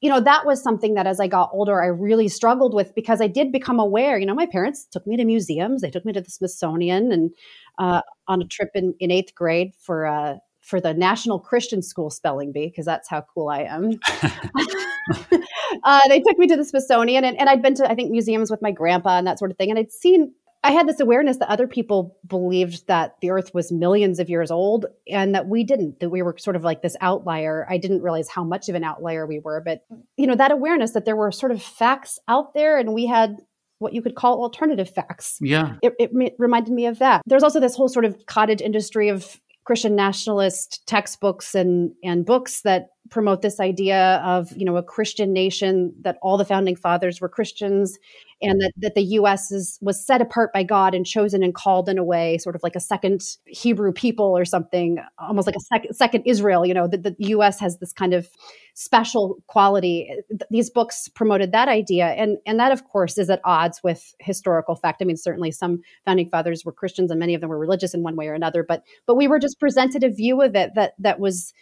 you 0.00 0.10
know, 0.10 0.20
that 0.20 0.46
was 0.46 0.62
something 0.62 0.94
that 0.94 1.06
as 1.06 1.20
I 1.20 1.26
got 1.26 1.50
older, 1.52 1.82
I 1.82 1.86
really 1.86 2.28
struggled 2.28 2.74
with 2.74 2.94
because 2.94 3.20
I 3.20 3.26
did 3.26 3.52
become 3.52 3.78
aware. 3.78 4.18
You 4.18 4.26
know, 4.26 4.34
my 4.34 4.46
parents 4.46 4.86
took 4.90 5.06
me 5.06 5.16
to 5.16 5.24
museums, 5.24 5.82
they 5.82 5.90
took 5.90 6.04
me 6.04 6.12
to 6.12 6.20
the 6.20 6.30
Smithsonian 6.30 7.12
and 7.12 7.30
uh, 7.78 8.02
on 8.26 8.42
a 8.42 8.46
trip 8.46 8.70
in, 8.74 8.94
in 9.00 9.10
eighth 9.10 9.34
grade 9.34 9.72
for 9.78 10.06
uh, 10.06 10.36
for 10.60 10.80
the 10.80 10.92
National 10.92 11.38
Christian 11.38 11.80
School 11.80 12.10
Spelling 12.10 12.52
Bee, 12.52 12.66
because 12.66 12.84
that's 12.84 13.08
how 13.08 13.24
cool 13.34 13.48
I 13.48 13.60
am. 13.62 13.98
uh, 15.84 16.08
they 16.08 16.20
took 16.20 16.38
me 16.38 16.46
to 16.46 16.56
the 16.56 16.64
Smithsonian, 16.64 17.24
and, 17.24 17.38
and 17.38 17.48
I'd 17.48 17.62
been 17.62 17.74
to, 17.76 17.90
I 17.90 17.94
think, 17.94 18.10
museums 18.10 18.50
with 18.50 18.60
my 18.60 18.70
grandpa 18.70 19.18
and 19.18 19.26
that 19.26 19.38
sort 19.38 19.50
of 19.50 19.56
thing. 19.56 19.70
And 19.70 19.78
I'd 19.78 19.90
seen 19.90 20.34
I 20.64 20.72
had 20.72 20.88
this 20.88 21.00
awareness 21.00 21.36
that 21.38 21.48
other 21.48 21.68
people 21.68 22.16
believed 22.26 22.86
that 22.88 23.16
the 23.20 23.30
earth 23.30 23.54
was 23.54 23.70
millions 23.70 24.18
of 24.18 24.28
years 24.28 24.50
old 24.50 24.86
and 25.08 25.34
that 25.34 25.46
we 25.46 25.62
didn't, 25.62 26.00
that 26.00 26.10
we 26.10 26.20
were 26.22 26.36
sort 26.38 26.56
of 26.56 26.64
like 26.64 26.82
this 26.82 26.96
outlier. 27.00 27.66
I 27.70 27.78
didn't 27.78 28.02
realize 28.02 28.28
how 28.28 28.42
much 28.42 28.68
of 28.68 28.74
an 28.74 28.82
outlier 28.82 29.26
we 29.26 29.38
were, 29.38 29.62
but 29.64 29.84
you 30.16 30.26
know, 30.26 30.34
that 30.34 30.50
awareness 30.50 30.92
that 30.92 31.04
there 31.04 31.16
were 31.16 31.30
sort 31.30 31.52
of 31.52 31.62
facts 31.62 32.18
out 32.26 32.54
there 32.54 32.78
and 32.78 32.92
we 32.92 33.06
had 33.06 33.36
what 33.78 33.92
you 33.92 34.02
could 34.02 34.16
call 34.16 34.42
alternative 34.42 34.90
facts. 34.90 35.38
Yeah. 35.40 35.76
It, 35.82 35.94
it 35.98 36.34
reminded 36.38 36.72
me 36.72 36.86
of 36.86 36.98
that. 36.98 37.22
There's 37.26 37.44
also 37.44 37.60
this 37.60 37.76
whole 37.76 37.88
sort 37.88 38.04
of 38.04 38.26
cottage 38.26 38.60
industry 38.60 39.08
of 39.08 39.40
Christian 39.68 39.94
nationalist 39.94 40.82
textbooks 40.86 41.54
and 41.54 41.92
and 42.02 42.24
books 42.24 42.62
that 42.62 42.88
promote 43.10 43.42
this 43.42 43.60
idea 43.60 44.22
of 44.24 44.50
you 44.56 44.64
know 44.64 44.76
a 44.76 44.82
Christian 44.82 45.32
nation 45.32 45.92
that 46.02 46.18
all 46.22 46.36
the 46.36 46.44
founding 46.44 46.76
fathers 46.76 47.20
were 47.20 47.28
Christians 47.28 47.98
and 48.40 48.60
that, 48.60 48.72
that 48.76 48.94
the 48.94 49.02
US 49.02 49.50
is 49.50 49.78
was 49.82 50.04
set 50.04 50.20
apart 50.20 50.52
by 50.52 50.62
God 50.62 50.94
and 50.94 51.04
chosen 51.04 51.42
and 51.42 51.54
called 51.54 51.88
in 51.88 51.98
a 51.98 52.04
way 52.04 52.38
sort 52.38 52.54
of 52.54 52.62
like 52.62 52.76
a 52.76 52.80
second 52.80 53.22
Hebrew 53.46 53.92
people 53.92 54.36
or 54.36 54.44
something 54.44 54.98
almost 55.18 55.46
like 55.46 55.56
a 55.56 55.60
second 55.60 55.94
second 55.94 56.22
Israel 56.24 56.64
you 56.64 56.74
know 56.74 56.86
that 56.86 57.02
the 57.02 57.14
US 57.18 57.58
has 57.60 57.78
this 57.78 57.92
kind 57.92 58.14
of 58.14 58.28
special 58.74 59.38
quality. 59.48 60.08
These 60.50 60.70
books 60.70 61.08
promoted 61.08 61.52
that 61.52 61.68
idea 61.68 62.06
and 62.08 62.38
and 62.46 62.60
that 62.60 62.72
of 62.72 62.84
course 62.84 63.18
is 63.18 63.30
at 63.30 63.40
odds 63.44 63.82
with 63.82 64.14
historical 64.20 64.76
fact. 64.76 65.02
I 65.02 65.04
mean 65.04 65.16
certainly 65.16 65.50
some 65.50 65.80
founding 66.04 66.28
fathers 66.28 66.64
were 66.64 66.72
Christians 66.72 67.10
and 67.10 67.18
many 67.18 67.34
of 67.34 67.40
them 67.40 67.50
were 67.50 67.58
religious 67.58 67.94
in 67.94 68.02
one 68.02 68.16
way 68.16 68.28
or 68.28 68.34
another 68.34 68.62
but 68.62 68.82
but 69.06 69.16
we 69.16 69.28
were 69.28 69.38
just 69.38 69.58
presented 69.58 70.04
a 70.04 70.10
view 70.10 70.42
of 70.42 70.54
it 70.54 70.74
that 70.74 70.94
that 70.98 71.18
was 71.18 71.52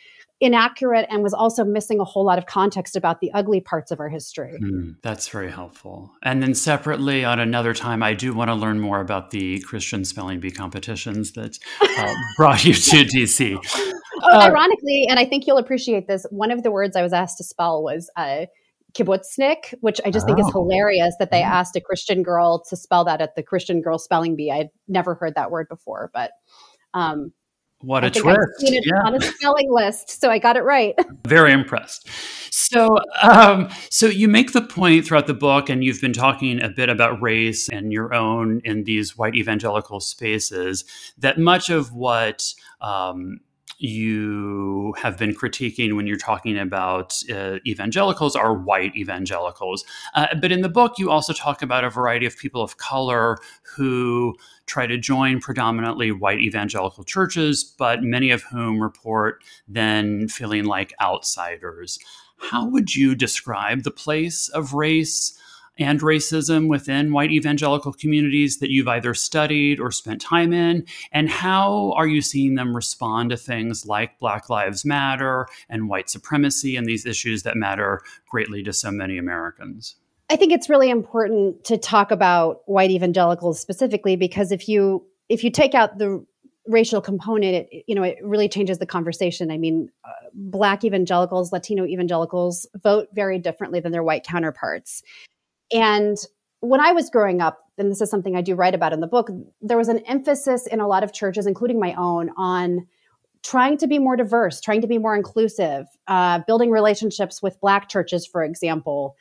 inaccurate 0.40 1.06
and 1.10 1.22
was 1.22 1.32
also 1.32 1.64
missing 1.64 1.98
a 1.98 2.04
whole 2.04 2.24
lot 2.24 2.38
of 2.38 2.46
context 2.46 2.94
about 2.94 3.20
the 3.20 3.32
ugly 3.32 3.60
parts 3.60 3.90
of 3.90 4.00
our 4.00 4.08
history. 4.08 4.58
Mm, 4.62 4.96
that's 5.02 5.28
very 5.28 5.50
helpful. 5.50 6.12
And 6.22 6.42
then 6.42 6.54
separately, 6.54 7.24
on 7.24 7.40
another 7.40 7.72
time, 7.72 8.02
I 8.02 8.14
do 8.14 8.34
want 8.34 8.48
to 8.48 8.54
learn 8.54 8.78
more 8.78 9.00
about 9.00 9.30
the 9.30 9.60
Christian 9.60 10.04
spelling 10.04 10.40
bee 10.40 10.50
competitions 10.50 11.32
that 11.32 11.58
uh, 11.80 12.14
brought 12.36 12.64
you 12.64 12.74
to 12.74 12.96
DC. 13.04 13.56
Oh, 14.22 14.38
uh, 14.38 14.42
ironically, 14.42 15.06
and 15.08 15.18
I 15.18 15.24
think 15.24 15.46
you'll 15.46 15.58
appreciate 15.58 16.06
this, 16.06 16.26
one 16.30 16.50
of 16.50 16.62
the 16.62 16.70
words 16.70 16.96
I 16.96 17.02
was 17.02 17.12
asked 17.12 17.38
to 17.38 17.44
spell 17.44 17.82
was 17.82 18.10
uh, 18.16 18.46
kibbutznik, 18.96 19.74
which 19.80 20.00
I 20.04 20.10
just 20.10 20.24
oh. 20.24 20.26
think 20.26 20.40
is 20.40 20.46
oh. 20.48 20.62
hilarious 20.62 21.14
that 21.18 21.30
they 21.30 21.40
mm-hmm. 21.40 21.52
asked 21.52 21.76
a 21.76 21.80
Christian 21.80 22.22
girl 22.22 22.62
to 22.68 22.76
spell 22.76 23.04
that 23.04 23.20
at 23.20 23.36
the 23.36 23.42
Christian 23.42 23.80
girl 23.80 23.98
spelling 23.98 24.36
bee. 24.36 24.50
I'd 24.50 24.68
never 24.88 25.14
heard 25.14 25.34
that 25.34 25.50
word 25.50 25.68
before, 25.68 26.10
but 26.12 26.32
um, 26.94 27.32
what 27.80 28.04
a 28.04 28.10
twist! 28.10 28.62
it 28.62 28.84
yeah. 28.86 29.02
on 29.04 29.14
a 29.14 29.20
spelling 29.20 29.70
list, 29.70 30.20
so 30.20 30.30
I 30.30 30.38
got 30.38 30.56
it 30.56 30.62
right. 30.62 30.94
Very 31.26 31.52
impressed. 31.52 32.08
So, 32.50 32.98
um, 33.22 33.68
so 33.90 34.06
you 34.06 34.28
make 34.28 34.52
the 34.52 34.62
point 34.62 35.06
throughout 35.06 35.26
the 35.26 35.34
book, 35.34 35.68
and 35.68 35.84
you've 35.84 36.00
been 36.00 36.14
talking 36.14 36.62
a 36.62 36.70
bit 36.70 36.88
about 36.88 37.20
race 37.20 37.68
and 37.68 37.92
your 37.92 38.14
own 38.14 38.60
in 38.64 38.84
these 38.84 39.16
white 39.16 39.34
evangelical 39.34 40.00
spaces. 40.00 40.84
That 41.18 41.38
much 41.38 41.68
of 41.68 41.92
what 41.92 42.52
um, 42.80 43.40
you 43.78 44.94
have 44.98 45.18
been 45.18 45.34
critiquing 45.34 45.94
when 45.96 46.06
you're 46.06 46.16
talking 46.16 46.58
about 46.58 47.22
uh, 47.30 47.56
evangelicals 47.66 48.34
are 48.34 48.54
white 48.54 48.94
evangelicals. 48.96 49.84
Uh, 50.14 50.28
but 50.40 50.50
in 50.50 50.62
the 50.62 50.68
book, 50.68 50.98
you 50.98 51.10
also 51.10 51.32
talk 51.32 51.62
about 51.62 51.84
a 51.84 51.90
variety 51.90 52.26
of 52.26 52.36
people 52.36 52.62
of 52.62 52.78
color 52.78 53.36
who 53.76 54.34
try 54.66 54.86
to 54.86 54.98
join 54.98 55.40
predominantly 55.40 56.10
white 56.10 56.40
evangelical 56.40 57.04
churches, 57.04 57.64
but 57.64 58.02
many 58.02 58.30
of 58.30 58.42
whom 58.44 58.80
report 58.80 59.42
then 59.68 60.28
feeling 60.28 60.64
like 60.64 60.94
outsiders. 61.00 61.98
How 62.38 62.66
would 62.66 62.94
you 62.94 63.14
describe 63.14 63.82
the 63.82 63.90
place 63.90 64.48
of 64.48 64.74
race? 64.74 65.38
And 65.78 66.00
racism 66.00 66.68
within 66.68 67.12
white 67.12 67.30
evangelical 67.30 67.92
communities 67.92 68.58
that 68.58 68.70
you've 68.70 68.88
either 68.88 69.14
studied 69.14 69.80
or 69.80 69.90
spent 69.90 70.20
time 70.20 70.52
in? 70.52 70.84
And 71.12 71.28
how 71.28 71.92
are 71.96 72.06
you 72.06 72.22
seeing 72.22 72.54
them 72.54 72.74
respond 72.74 73.30
to 73.30 73.36
things 73.36 73.86
like 73.86 74.18
Black 74.18 74.48
Lives 74.48 74.84
Matter 74.84 75.46
and 75.68 75.88
white 75.88 76.10
supremacy 76.10 76.76
and 76.76 76.86
these 76.86 77.06
issues 77.06 77.42
that 77.42 77.56
matter 77.56 78.02
greatly 78.28 78.62
to 78.62 78.72
so 78.72 78.90
many 78.90 79.18
Americans? 79.18 79.96
I 80.28 80.36
think 80.36 80.52
it's 80.52 80.68
really 80.68 80.90
important 80.90 81.64
to 81.64 81.78
talk 81.78 82.10
about 82.10 82.62
white 82.66 82.90
evangelicals 82.90 83.60
specifically 83.60 84.16
because 84.16 84.50
if 84.50 84.68
you 84.68 85.04
if 85.28 85.44
you 85.44 85.50
take 85.50 85.74
out 85.74 85.98
the 85.98 86.24
racial 86.68 87.00
component 87.00 87.54
it 87.54 87.84
you 87.86 87.94
know 87.94 88.02
it 88.02 88.18
really 88.22 88.48
changes 88.48 88.78
the 88.78 88.86
conversation 88.86 89.52
i 89.52 89.56
mean 89.56 89.88
uh, 90.04 90.10
black 90.34 90.84
evangelicals 90.84 91.52
latino 91.52 91.84
evangelicals 91.84 92.66
vote 92.82 93.08
very 93.14 93.38
differently 93.38 93.78
than 93.78 93.92
their 93.92 94.02
white 94.02 94.24
counterparts 94.24 95.04
and 95.72 96.16
when 96.60 96.80
I 96.80 96.92
was 96.92 97.10
growing 97.10 97.40
up, 97.40 97.58
and 97.78 97.90
this 97.90 98.00
is 98.00 98.10
something 98.10 98.36
I 98.36 98.40
do 98.40 98.54
write 98.54 98.74
about 98.74 98.92
in 98.92 99.00
the 99.00 99.06
book, 99.06 99.28
there 99.60 99.76
was 99.76 99.88
an 99.88 99.98
emphasis 100.06 100.66
in 100.66 100.80
a 100.80 100.88
lot 100.88 101.04
of 101.04 101.12
churches, 101.12 101.46
including 101.46 101.78
my 101.78 101.94
own, 101.94 102.30
on 102.36 102.86
trying 103.42 103.76
to 103.78 103.86
be 103.86 103.98
more 103.98 104.16
diverse, 104.16 104.60
trying 104.60 104.80
to 104.80 104.86
be 104.86 104.98
more 104.98 105.14
inclusive, 105.14 105.86
uh, 106.08 106.40
building 106.46 106.70
relationships 106.70 107.42
with 107.42 107.60
Black 107.60 107.88
churches, 107.88 108.26
for 108.26 108.42
example. 108.42 109.16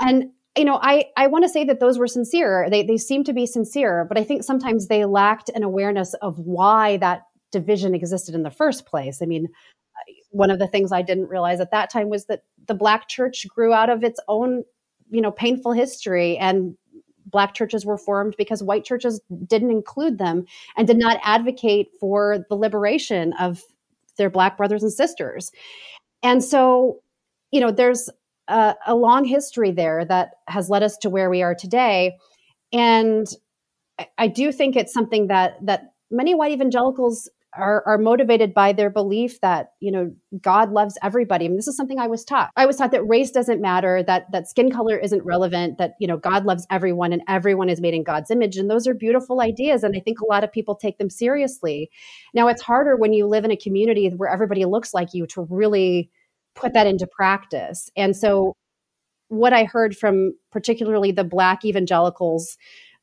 And 0.00 0.30
you 0.56 0.64
know, 0.64 0.78
I, 0.80 1.06
I 1.16 1.26
want 1.26 1.44
to 1.44 1.50
say 1.50 1.64
that 1.64 1.80
those 1.80 1.98
were 1.98 2.06
sincere. 2.06 2.68
They, 2.70 2.82
they 2.82 2.96
seem 2.96 3.24
to 3.24 3.34
be 3.34 3.44
sincere, 3.46 4.06
but 4.08 4.18
I 4.18 4.24
think 4.24 4.42
sometimes 4.42 4.88
they 4.88 5.04
lacked 5.04 5.50
an 5.50 5.62
awareness 5.62 6.14
of 6.14 6.38
why 6.38 6.96
that 6.98 7.24
division 7.52 7.94
existed 7.94 8.34
in 8.34 8.42
the 8.42 8.50
first 8.50 8.86
place. 8.86 9.20
I 9.22 9.26
mean, 9.26 9.48
one 10.30 10.50
of 10.50 10.58
the 10.58 10.66
things 10.66 10.92
I 10.92 11.02
didn't 11.02 11.28
realize 11.28 11.60
at 11.60 11.70
that 11.72 11.90
time 11.90 12.08
was 12.08 12.26
that 12.26 12.42
the 12.66 12.74
Black 12.74 13.06
church 13.08 13.46
grew 13.48 13.72
out 13.72 13.90
of 13.90 14.02
its 14.02 14.18
own 14.28 14.64
you 15.10 15.20
know 15.20 15.30
painful 15.30 15.72
history 15.72 16.36
and 16.38 16.76
black 17.26 17.54
churches 17.54 17.84
were 17.84 17.98
formed 17.98 18.34
because 18.38 18.62
white 18.62 18.84
churches 18.84 19.20
didn't 19.46 19.70
include 19.70 20.18
them 20.18 20.44
and 20.76 20.86
did 20.86 20.96
not 20.96 21.18
advocate 21.24 21.88
for 21.98 22.44
the 22.48 22.54
liberation 22.54 23.32
of 23.34 23.62
their 24.16 24.30
black 24.30 24.56
brothers 24.56 24.82
and 24.82 24.92
sisters. 24.92 25.50
And 26.22 26.42
so 26.42 27.00
you 27.50 27.60
know 27.60 27.70
there's 27.70 28.08
a, 28.48 28.74
a 28.86 28.94
long 28.94 29.24
history 29.24 29.70
there 29.70 30.04
that 30.04 30.34
has 30.48 30.70
led 30.70 30.82
us 30.82 30.96
to 30.98 31.10
where 31.10 31.30
we 31.30 31.42
are 31.42 31.54
today. 31.54 32.16
And 32.72 33.26
I, 33.98 34.06
I 34.18 34.28
do 34.28 34.52
think 34.52 34.76
it's 34.76 34.92
something 34.92 35.28
that 35.28 35.54
that 35.62 35.92
many 36.10 36.34
white 36.34 36.52
evangelicals 36.52 37.28
are, 37.56 37.82
are 37.86 37.98
motivated 37.98 38.54
by 38.54 38.72
their 38.72 38.90
belief 38.90 39.40
that 39.40 39.72
you 39.80 39.90
know 39.90 40.12
god 40.40 40.70
loves 40.70 40.98
everybody. 41.02 41.44
I 41.44 41.48
mean, 41.48 41.56
this 41.56 41.68
is 41.68 41.76
something 41.76 41.98
i 41.98 42.06
was 42.06 42.24
taught. 42.24 42.50
I 42.56 42.66
was 42.66 42.76
taught 42.76 42.92
that 42.92 43.06
race 43.06 43.30
doesn't 43.30 43.60
matter 43.60 44.02
that 44.02 44.30
that 44.32 44.48
skin 44.48 44.70
color 44.70 44.96
isn't 44.96 45.24
relevant 45.24 45.78
that 45.78 45.94
you 46.00 46.06
know 46.06 46.16
god 46.16 46.44
loves 46.44 46.66
everyone 46.70 47.12
and 47.12 47.22
everyone 47.28 47.68
is 47.68 47.80
made 47.80 47.94
in 47.94 48.04
god's 48.04 48.30
image. 48.30 48.56
And 48.56 48.70
those 48.70 48.86
are 48.86 48.94
beautiful 48.94 49.40
ideas 49.40 49.82
and 49.82 49.96
i 49.96 50.00
think 50.00 50.20
a 50.20 50.26
lot 50.26 50.44
of 50.44 50.52
people 50.52 50.74
take 50.74 50.98
them 50.98 51.10
seriously. 51.10 51.90
Now 52.34 52.48
it's 52.48 52.62
harder 52.62 52.96
when 52.96 53.12
you 53.12 53.26
live 53.26 53.44
in 53.44 53.50
a 53.50 53.56
community 53.56 54.08
where 54.16 54.30
everybody 54.30 54.64
looks 54.64 54.94
like 54.94 55.14
you 55.14 55.26
to 55.28 55.46
really 55.50 56.10
put 56.54 56.72
that 56.74 56.86
into 56.86 57.06
practice. 57.06 57.90
And 57.96 58.16
so 58.16 58.54
what 59.28 59.52
i 59.52 59.64
heard 59.64 59.96
from 59.96 60.32
particularly 60.52 61.10
the 61.10 61.24
black 61.24 61.64
evangelicals 61.64 62.56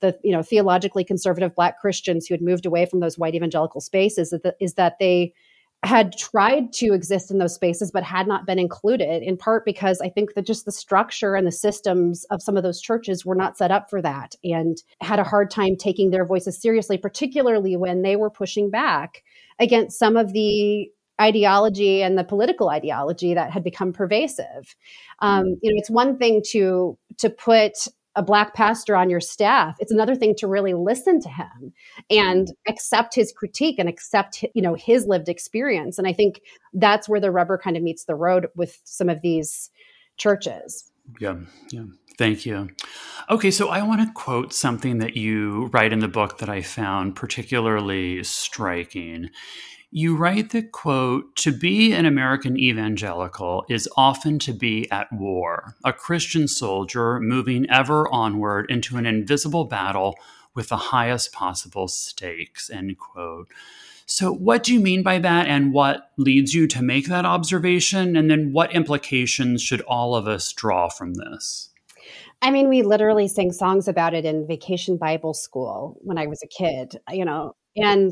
the 0.04 0.20
you 0.24 0.32
know 0.32 0.44
theologically 0.44 1.04
conservative 1.04 1.56
black 1.56 1.80
christians 1.80 2.28
who 2.28 2.34
had 2.34 2.42
moved 2.42 2.66
away 2.66 2.86
from 2.86 3.00
those 3.00 3.18
white 3.18 3.34
evangelical 3.34 3.82
spaces 3.82 4.32
is 4.32 4.42
that, 4.42 4.56
is 4.60 4.74
that 4.76 5.00
they 5.00 5.34
had 5.84 6.18
tried 6.18 6.72
to 6.72 6.94
exist 6.94 7.32
in 7.32 7.40
those 7.40 7.56
spaces 7.56 7.92
but 7.92 8.04
had 8.04 8.28
not 8.28 8.46
been 8.46 8.60
included 8.60 9.24
in 9.24 9.36
part 9.36 9.66
because 9.66 10.00
i 10.02 10.10
think 10.10 10.34
that 10.34 10.46
just 10.46 10.66
the 10.66 10.72
structure 10.72 11.36
and 11.36 11.48
the 11.48 11.52
systems 11.52 12.26
of 12.30 12.44
some 12.44 12.58
of 12.58 12.64
those 12.64 12.82
churches 12.82 13.26
were 13.26 13.36
not 13.36 13.58
set 13.58 13.72
up 13.72 13.90
for 13.90 14.02
that 14.02 14.36
and 14.44 14.84
had 15.02 15.20
a 15.20 15.24
hard 15.24 15.50
time 15.50 15.76
taking 15.76 16.12
their 16.12 16.26
voices 16.26 16.62
seriously 16.62 16.98
particularly 16.98 17.76
when 17.76 18.02
they 18.02 18.16
were 18.16 18.30
pushing 18.30 18.70
back 18.70 19.24
against 19.60 19.98
some 19.98 20.18
of 20.18 20.34
the 20.34 20.90
ideology 21.22 22.02
and 22.02 22.18
the 22.18 22.24
political 22.24 22.70
ideology 22.70 23.36
that 23.36 23.52
had 23.52 23.64
become 23.64 23.94
pervasive. 23.94 24.76
Um, 25.20 25.46
you 25.62 25.72
know 25.72 25.78
it's 25.78 25.90
one 25.90 26.18
thing 26.18 26.42
to 26.50 26.98
to 27.20 27.30
put 27.30 27.74
a 28.16 28.24
black 28.24 28.54
pastor 28.54 28.96
on 28.96 29.10
your 29.10 29.20
staff 29.20 29.76
it's 29.80 29.92
another 29.92 30.16
thing 30.16 30.36
to 30.36 30.48
really 30.48 30.74
listen 30.74 31.20
to 31.20 31.30
him 31.30 31.74
and 32.10 32.54
accept 32.68 33.16
his 33.16 33.32
critique 33.32 33.78
and 33.80 33.90
accept 33.90 34.44
you 34.54 34.62
know 34.62 34.76
his 34.76 35.06
lived 35.06 35.30
experience. 35.30 35.98
And 35.98 36.08
i 36.08 36.14
think 36.14 36.42
that's 36.74 37.10
where 37.10 37.20
the 37.20 37.32
rubber 37.32 37.58
kind 37.58 37.78
of 37.78 37.84
meets 37.84 38.06
the 38.06 38.16
road 38.16 38.48
with 38.56 38.80
some 38.84 39.10
of 39.10 39.22
these 39.22 39.70
churches. 40.18 40.92
Yeah 41.20 41.38
yeah. 41.72 41.86
Thank 42.18 42.46
you. 42.46 42.70
Okay 43.30 43.52
so 43.52 43.70
i 43.70 43.82
want 43.82 44.02
to 44.02 44.14
quote 44.14 44.54
something 44.54 45.00
that 45.00 45.18
you 45.18 45.68
write 45.74 45.94
in 45.94 46.00
the 46.00 46.08
book 46.08 46.38
that 46.40 46.50
i 46.50 46.62
found 46.62 47.16
particularly 47.16 48.24
striking 48.24 49.30
you 49.96 50.16
write 50.16 50.50
that, 50.50 50.72
quote, 50.72 51.36
to 51.36 51.52
be 51.52 51.94
an 51.94 52.08
American 52.08 52.58
evangelical 52.58 53.64
is 53.70 53.88
often 53.96 54.40
to 54.40 54.52
be 54.52 54.90
at 54.90 55.14
war, 55.14 55.76
a 55.86 55.94
Christian 55.94 56.48
soldier 56.48 57.20
moving 57.20 57.70
ever 57.70 58.12
onward 58.12 58.72
into 58.72 58.98
an 58.98 59.06
invisible 59.06 59.66
battle 59.66 60.16
with 60.56 60.70
the 60.70 60.78
highest 60.78 61.32
possible 61.32 61.88
stakes, 61.88 62.72
end 62.72 62.98
quote. 62.98 63.48
So, 64.08 64.34
what 64.34 64.64
do 64.64 64.74
you 64.74 64.80
mean 64.80 65.04
by 65.04 65.20
that, 65.20 65.46
and 65.46 65.74
what 65.74 66.10
leads 66.18 66.56
you 66.56 66.66
to 66.68 66.82
make 66.82 67.08
that 67.08 67.26
observation? 67.26 68.16
And 68.16 68.32
then, 68.32 68.52
what 68.52 68.74
implications 68.74 69.62
should 69.62 69.82
all 69.82 70.16
of 70.16 70.28
us 70.28 70.52
draw 70.54 70.90
from 70.90 71.14
this? 71.14 71.70
I 72.42 72.50
mean, 72.50 72.68
we 72.68 72.82
literally 72.82 73.28
sang 73.28 73.52
songs 73.52 73.88
about 73.88 74.16
it 74.16 74.26
in 74.26 74.48
vacation 74.48 74.98
Bible 74.98 75.36
school 75.36 76.00
when 76.02 76.18
I 76.18 76.26
was 76.26 76.42
a 76.42 76.48
kid, 76.48 76.98
you 77.12 77.26
know, 77.26 77.56
and 77.76 78.12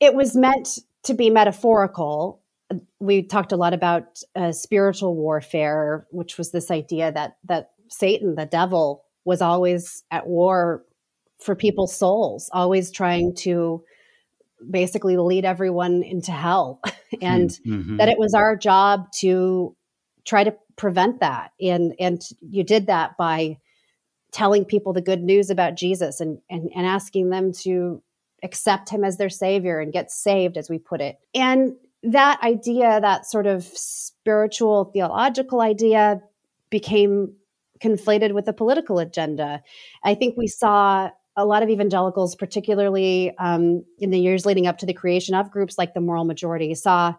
it 0.00 0.14
was 0.14 0.36
meant 0.36 0.78
to 1.04 1.14
be 1.14 1.30
metaphorical. 1.30 2.40
We 3.00 3.22
talked 3.22 3.52
a 3.52 3.56
lot 3.56 3.74
about 3.74 4.18
uh, 4.34 4.52
spiritual 4.52 5.14
warfare, 5.14 6.06
which 6.10 6.38
was 6.38 6.50
this 6.50 6.70
idea 6.70 7.12
that 7.12 7.36
that 7.44 7.70
Satan, 7.88 8.34
the 8.34 8.46
devil, 8.46 9.04
was 9.24 9.42
always 9.42 10.04
at 10.10 10.26
war 10.26 10.84
for 11.38 11.54
people's 11.54 11.94
souls, 11.94 12.48
always 12.52 12.90
trying 12.90 13.34
to 13.34 13.84
basically 14.70 15.16
lead 15.16 15.44
everyone 15.44 16.02
into 16.02 16.32
hell 16.32 16.80
and 17.20 17.50
mm-hmm. 17.66 17.96
that 17.96 18.08
it 18.08 18.18
was 18.18 18.34
our 18.34 18.56
job 18.56 19.10
to 19.12 19.76
try 20.24 20.44
to 20.44 20.54
prevent 20.76 21.20
that 21.20 21.50
and 21.60 21.94
and 21.98 22.22
you 22.40 22.62
did 22.62 22.86
that 22.86 23.16
by 23.16 23.58
telling 24.30 24.64
people 24.64 24.92
the 24.92 25.02
good 25.02 25.22
news 25.22 25.50
about 25.50 25.74
Jesus 25.74 26.20
and 26.20 26.38
and, 26.48 26.70
and 26.74 26.86
asking 26.86 27.30
them 27.30 27.52
to 27.52 28.02
accept 28.42 28.88
him 28.88 29.04
as 29.04 29.16
their 29.16 29.30
savior 29.30 29.80
and 29.80 29.92
get 29.92 30.10
saved 30.10 30.56
as 30.56 30.68
we 30.68 30.78
put 30.78 31.00
it 31.00 31.16
and 31.34 31.72
that 32.02 32.40
idea 32.42 33.00
that 33.00 33.26
sort 33.26 33.46
of 33.46 33.64
spiritual 33.64 34.86
theological 34.92 35.60
idea 35.60 36.20
became 36.70 37.32
conflated 37.80 38.32
with 38.32 38.44
the 38.44 38.52
political 38.52 38.98
agenda 38.98 39.62
i 40.04 40.14
think 40.14 40.36
we 40.36 40.46
saw 40.46 41.10
a 41.36 41.44
lot 41.44 41.62
of 41.62 41.70
evangelicals, 41.70 42.34
particularly 42.34 43.32
um, 43.38 43.84
in 43.98 44.10
the 44.10 44.18
years 44.18 44.44
leading 44.44 44.66
up 44.66 44.78
to 44.78 44.86
the 44.86 44.92
creation 44.92 45.34
of 45.34 45.50
groups 45.50 45.78
like 45.78 45.94
the 45.94 46.00
Moral 46.00 46.24
Majority, 46.24 46.74
saw 46.74 47.14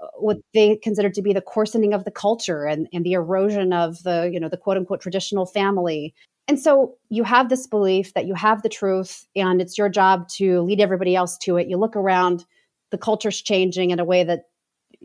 uh, 0.00 0.06
what 0.18 0.38
they 0.54 0.76
considered 0.76 1.14
to 1.14 1.22
be 1.22 1.32
the 1.32 1.40
coarsening 1.40 1.92
of 1.92 2.04
the 2.04 2.10
culture 2.10 2.64
and, 2.64 2.88
and 2.92 3.04
the 3.04 3.14
erosion 3.14 3.72
of 3.72 4.02
the, 4.04 4.30
you 4.32 4.38
know, 4.38 4.48
the 4.48 4.56
quote 4.56 4.76
unquote 4.76 5.00
traditional 5.00 5.46
family. 5.46 6.14
And 6.48 6.60
so 6.60 6.94
you 7.08 7.24
have 7.24 7.48
this 7.48 7.66
belief 7.66 8.14
that 8.14 8.26
you 8.26 8.34
have 8.34 8.62
the 8.62 8.68
truth 8.68 9.26
and 9.34 9.60
it's 9.60 9.76
your 9.76 9.88
job 9.88 10.28
to 10.36 10.60
lead 10.60 10.80
everybody 10.80 11.16
else 11.16 11.36
to 11.38 11.56
it. 11.56 11.68
You 11.68 11.76
look 11.76 11.96
around, 11.96 12.44
the 12.90 12.98
culture's 12.98 13.42
changing 13.42 13.90
in 13.90 13.98
a 13.98 14.04
way 14.04 14.24
that 14.24 14.44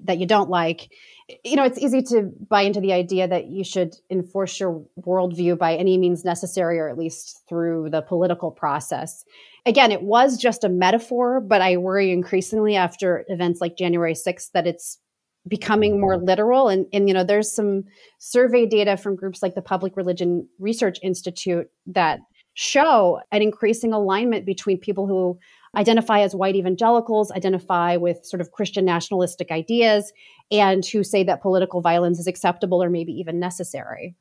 that 0.03 0.19
you 0.19 0.25
don't 0.25 0.49
like 0.49 0.89
you 1.43 1.55
know, 1.55 1.63
it's 1.63 1.77
easy 1.77 2.01
to 2.03 2.31
buy 2.49 2.61
into 2.61 2.81
the 2.81 2.93
idea 2.93 3.27
that 3.27 3.47
you 3.47 3.63
should 3.63 3.95
enforce 4.09 4.59
your 4.59 4.83
worldview 4.99 5.57
by 5.57 5.75
any 5.75 5.97
means 5.97 6.25
necessary, 6.25 6.79
or 6.79 6.89
at 6.89 6.97
least 6.97 7.41
through 7.47 7.89
the 7.89 8.01
political 8.01 8.51
process. 8.51 9.23
Again, 9.65 9.91
it 9.91 10.01
was 10.01 10.37
just 10.37 10.63
a 10.63 10.69
metaphor, 10.69 11.39
but 11.39 11.61
I 11.61 11.77
worry 11.77 12.11
increasingly 12.11 12.75
after 12.75 13.25
events 13.27 13.61
like 13.61 13.77
January 13.77 14.13
6th 14.13 14.51
that 14.53 14.67
it's 14.67 14.97
becoming 15.47 15.99
more 15.99 16.17
literal. 16.17 16.69
And, 16.69 16.85
and, 16.93 17.07
you 17.07 17.13
know, 17.13 17.23
there's 17.23 17.51
some 17.51 17.83
survey 18.19 18.65
data 18.65 18.97
from 18.97 19.15
groups 19.15 19.41
like 19.41 19.55
the 19.55 19.61
Public 19.61 19.97
Religion 19.97 20.47
Research 20.59 20.97
Institute 21.01 21.67
that 21.87 22.19
show 22.53 23.19
an 23.31 23.41
increasing 23.41 23.93
alignment 23.93 24.45
between 24.45 24.77
people 24.77 25.07
who 25.07 25.39
identify 25.75 26.19
as 26.19 26.35
white 26.35 26.55
evangelicals, 26.55 27.31
identify 27.31 27.95
with 27.95 28.25
sort 28.25 28.41
of 28.41 28.51
Christian 28.51 28.83
nationalistic 28.83 29.51
ideas, 29.51 30.11
and 30.51 30.85
who 30.85 31.03
say 31.03 31.23
that 31.23 31.41
political 31.41 31.81
violence 31.81 32.19
is 32.19 32.27
acceptable 32.27 32.83
or 32.83 32.89
maybe 32.89 33.13
even 33.13 33.39
necessary. 33.39 34.15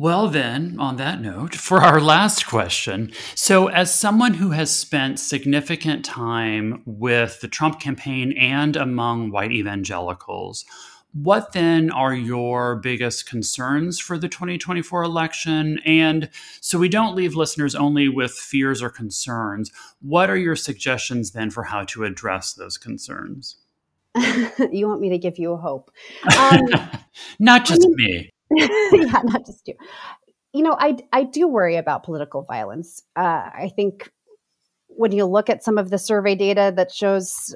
Well, 0.00 0.28
then, 0.28 0.76
on 0.78 0.96
that 0.96 1.20
note, 1.20 1.54
for 1.54 1.82
our 1.82 2.00
last 2.00 2.46
question. 2.46 3.12
So, 3.34 3.66
as 3.66 3.94
someone 3.94 4.32
who 4.32 4.52
has 4.52 4.74
spent 4.74 5.20
significant 5.20 6.06
time 6.06 6.82
with 6.86 7.42
the 7.42 7.48
Trump 7.48 7.80
campaign 7.80 8.32
and 8.32 8.76
among 8.76 9.30
white 9.30 9.52
evangelicals, 9.52 10.64
what 11.12 11.52
then 11.52 11.90
are 11.90 12.14
your 12.14 12.76
biggest 12.76 13.28
concerns 13.28 14.00
for 14.00 14.16
the 14.16 14.26
2024 14.26 15.02
election? 15.02 15.78
And 15.84 16.30
so 16.62 16.78
we 16.78 16.88
don't 16.88 17.14
leave 17.14 17.34
listeners 17.36 17.74
only 17.74 18.08
with 18.08 18.32
fears 18.32 18.80
or 18.80 18.88
concerns, 18.88 19.70
what 20.00 20.30
are 20.30 20.36
your 20.38 20.56
suggestions 20.56 21.32
then 21.32 21.50
for 21.50 21.64
how 21.64 21.84
to 21.84 22.04
address 22.04 22.54
those 22.54 22.78
concerns? 22.78 23.56
you 24.16 24.88
want 24.88 25.02
me 25.02 25.10
to 25.10 25.18
give 25.18 25.38
you 25.38 25.52
a 25.52 25.58
hope? 25.58 25.90
Um, 26.38 26.88
not 27.38 27.66
just 27.66 27.82
I 27.84 27.88
mean, 27.88 27.96
me. 27.96 28.30
yeah, 28.92 29.20
not 29.24 29.46
just 29.46 29.66
you. 29.66 29.74
You 30.52 30.62
know, 30.64 30.76
I, 30.78 30.96
I 31.12 31.22
do 31.24 31.46
worry 31.46 31.76
about 31.76 32.02
political 32.02 32.42
violence. 32.42 33.02
Uh, 33.14 33.50
I 33.54 33.72
think 33.74 34.10
when 34.88 35.12
you 35.12 35.24
look 35.24 35.48
at 35.48 35.62
some 35.62 35.78
of 35.78 35.90
the 35.90 35.98
survey 35.98 36.34
data 36.34 36.72
that 36.76 36.90
shows 36.90 37.54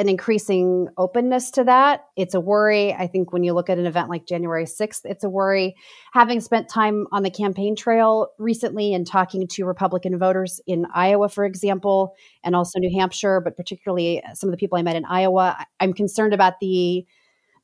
an 0.00 0.08
increasing 0.08 0.88
openness 0.96 1.50
to 1.50 1.62
that. 1.62 2.06
It's 2.16 2.34
a 2.34 2.40
worry. 2.40 2.94
I 2.94 3.06
think 3.06 3.34
when 3.34 3.44
you 3.44 3.52
look 3.52 3.68
at 3.68 3.76
an 3.76 3.84
event 3.84 4.08
like 4.08 4.26
January 4.26 4.64
6th, 4.64 5.00
it's 5.04 5.24
a 5.24 5.28
worry. 5.28 5.74
Having 6.14 6.40
spent 6.40 6.70
time 6.70 7.06
on 7.12 7.22
the 7.22 7.30
campaign 7.30 7.76
trail 7.76 8.28
recently 8.38 8.94
and 8.94 9.06
talking 9.06 9.46
to 9.48 9.66
Republican 9.66 10.18
voters 10.18 10.58
in 10.66 10.86
Iowa, 10.94 11.28
for 11.28 11.44
example, 11.44 12.14
and 12.42 12.56
also 12.56 12.78
New 12.78 12.98
Hampshire, 12.98 13.42
but 13.42 13.58
particularly 13.58 14.22
some 14.32 14.48
of 14.48 14.52
the 14.52 14.56
people 14.56 14.78
I 14.78 14.82
met 14.82 14.96
in 14.96 15.04
Iowa, 15.04 15.66
I'm 15.80 15.92
concerned 15.92 16.32
about 16.32 16.54
the 16.60 17.04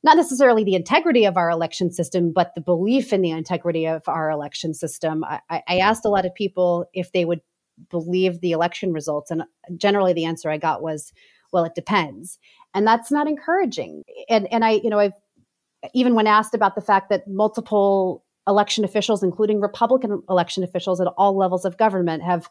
not 0.03 0.17
necessarily 0.17 0.63
the 0.63 0.75
integrity 0.75 1.25
of 1.25 1.37
our 1.37 1.49
election 1.49 1.91
system, 1.91 2.31
but 2.31 2.53
the 2.55 2.61
belief 2.61 3.11
in 3.11 3.21
the 3.21 3.31
integrity 3.31 3.85
of 3.85 4.03
our 4.07 4.29
election 4.29 4.73
system. 4.73 5.23
I, 5.23 5.41
I 5.49 5.77
asked 5.77 6.05
a 6.05 6.09
lot 6.09 6.25
of 6.25 6.33
people 6.35 6.85
if 6.93 7.11
they 7.11 7.25
would 7.25 7.41
believe 7.89 8.41
the 8.41 8.51
election 8.51 8.93
results, 8.93 9.31
and 9.31 9.43
generally 9.75 10.13
the 10.13 10.25
answer 10.25 10.49
I 10.49 10.57
got 10.57 10.81
was, 10.81 11.11
well 11.51 11.65
it 11.65 11.75
depends. 11.75 12.39
And 12.73 12.85
that's 12.85 13.11
not 13.11 13.27
encouraging. 13.27 14.03
And 14.29 14.51
and 14.51 14.63
i 14.63 14.71
you 14.71 14.89
know 14.89 14.99
i've 14.99 15.13
even 15.93 16.15
when 16.15 16.27
asked 16.27 16.53
about 16.53 16.75
the 16.75 16.81
fact 16.81 17.09
that 17.09 17.27
multiple 17.27 18.23
election 18.47 18.83
officials 18.83 19.23
including 19.23 19.59
republican 19.59 20.21
election 20.29 20.63
officials 20.63 21.01
at 21.01 21.07
all 21.17 21.37
levels 21.37 21.65
of 21.65 21.77
government 21.77 22.23
have 22.23 22.49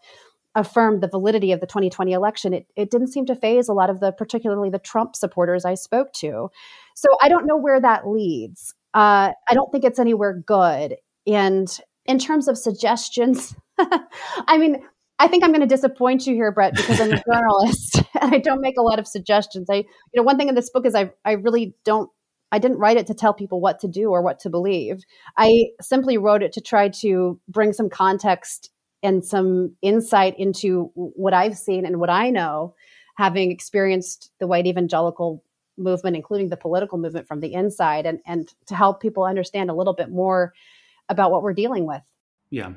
affirmed 0.55 1.03
the 1.03 1.09
validity 1.09 1.53
of 1.53 1.61
the 1.61 1.67
2020 1.67 2.13
election 2.13 2.53
it, 2.53 2.67
it 2.77 2.91
didn't 2.91 3.09
seem 3.09 3.27
to 3.27 3.35
faze 3.35 3.69
a 3.69 3.73
lot 3.73 3.91
of 3.91 4.01
the 4.01 4.13
particularly 4.13 4.71
the 4.71 4.79
trump 4.79 5.17
supporters 5.17 5.65
i 5.65 5.75
spoke 5.75 6.13
to 6.13 6.51
so 6.97 7.09
i 7.23 7.29
don't 7.29 7.47
know 7.47 7.57
where 7.57 7.81
that 7.81 8.09
leads 8.09 8.75
uh, 8.95 9.31
i 9.49 9.55
don't 9.55 9.71
think 9.71 9.85
it's 9.85 9.99
anywhere 9.99 10.43
good 10.47 10.97
and 11.27 11.81
in 12.07 12.19
terms 12.19 12.49
of 12.49 12.59
suggestions 12.59 13.55
i 13.79 14.59
mean 14.59 14.83
I 15.19 15.29
think 15.29 15.45
I'm 15.45 15.51
going 15.51 15.67
to 15.67 15.67
disappoint 15.67 16.27
you 16.27 16.35
here, 16.35 16.53
Brett, 16.53 16.75
because 16.75 17.01
I'm 17.01 17.13
a 17.13 17.23
journalist 17.33 18.03
and 18.21 18.35
I 18.35 18.39
don't 18.39 18.61
make 18.61 18.77
a 18.79 18.83
lot 18.83 18.99
of 18.99 19.07
suggestions. 19.07 19.69
I, 19.71 19.77
you 19.77 19.85
know, 20.15 20.23
one 20.23 20.37
thing 20.37 20.49
in 20.49 20.55
this 20.55 20.71
book 20.71 20.85
is 20.85 20.95
I, 20.95 21.11
I 21.25 21.33
really 21.33 21.75
don't, 21.85 22.11
I 22.53 22.59
didn't 22.59 22.79
write 22.79 22.97
it 22.97 23.07
to 23.09 23.15
tell 23.15 23.35
people 23.35 23.61
what 23.61 23.81
to 23.81 23.89
do 23.89 24.11
or 24.11 24.23
what 24.23 24.39
to 24.41 24.51
believe. 24.51 25.03
I 25.37 25.67
simply 25.81 26.19
wrote 26.19 26.43
it 26.43 26.53
to 26.53 26.61
try 26.61 26.89
to 27.01 27.41
bring 27.49 27.73
some 27.73 27.89
context 27.89 28.71
and 29.03 29.25
some 29.25 29.75
insight 29.83 30.39
into 30.39 30.91
what 30.95 31.35
I've 31.35 31.57
seen 31.57 31.85
and 31.85 31.99
what 31.99 32.11
I 32.11 32.31
know, 32.31 32.75
having 33.17 33.51
experienced 33.51 34.31
the 34.39 34.47
white 34.47 34.67
evangelical 34.67 35.43
movement, 35.77 36.17
including 36.17 36.49
the 36.49 36.57
political 36.57 36.99
movement 36.99 37.29
from 37.29 37.41
the 37.41 37.53
inside, 37.53 38.07
and, 38.07 38.21
and 38.27 38.53
to 38.67 38.75
help 38.75 39.01
people 39.01 39.25
understand 39.25 39.71
a 39.71 39.75
little 39.75 39.95
bit 39.95 40.11
more 40.11 40.53
about 41.09 41.31
what 41.31 41.43
we're 41.43 41.55
dealing 41.55 41.87
with. 41.87 42.03
Yeah. 42.51 42.73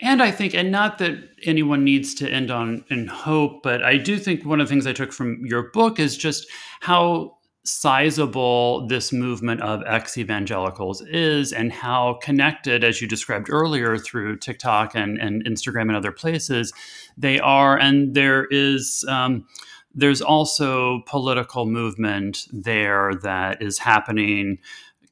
And 0.00 0.22
I 0.22 0.30
think, 0.30 0.54
and 0.54 0.70
not 0.70 0.98
that 0.98 1.16
anyone 1.44 1.84
needs 1.84 2.14
to 2.16 2.28
end 2.28 2.50
on 2.50 2.84
in 2.90 3.06
hope, 3.06 3.62
but 3.62 3.82
I 3.82 3.96
do 3.96 4.18
think 4.18 4.44
one 4.44 4.60
of 4.60 4.68
the 4.68 4.72
things 4.72 4.86
I 4.86 4.92
took 4.92 5.12
from 5.12 5.44
your 5.44 5.70
book 5.70 5.98
is 5.98 6.16
just 6.16 6.46
how 6.80 7.38
sizable 7.66 8.86
this 8.88 9.10
movement 9.10 9.62
of 9.62 9.82
ex 9.86 10.18
evangelicals 10.18 11.00
is 11.06 11.50
and 11.50 11.72
how 11.72 12.18
connected, 12.20 12.84
as 12.84 13.00
you 13.00 13.08
described 13.08 13.48
earlier, 13.48 13.96
through 13.96 14.36
TikTok 14.36 14.94
and, 14.94 15.18
and 15.18 15.42
Instagram 15.46 15.82
and 15.82 15.96
other 15.96 16.12
places, 16.12 16.72
they 17.16 17.40
are. 17.40 17.78
And 17.78 18.14
there 18.14 18.46
is. 18.50 19.04
Um, 19.08 19.46
there's 19.94 20.20
also 20.20 21.02
political 21.06 21.66
movement 21.66 22.46
there 22.52 23.14
that 23.22 23.62
is 23.62 23.78
happening 23.78 24.58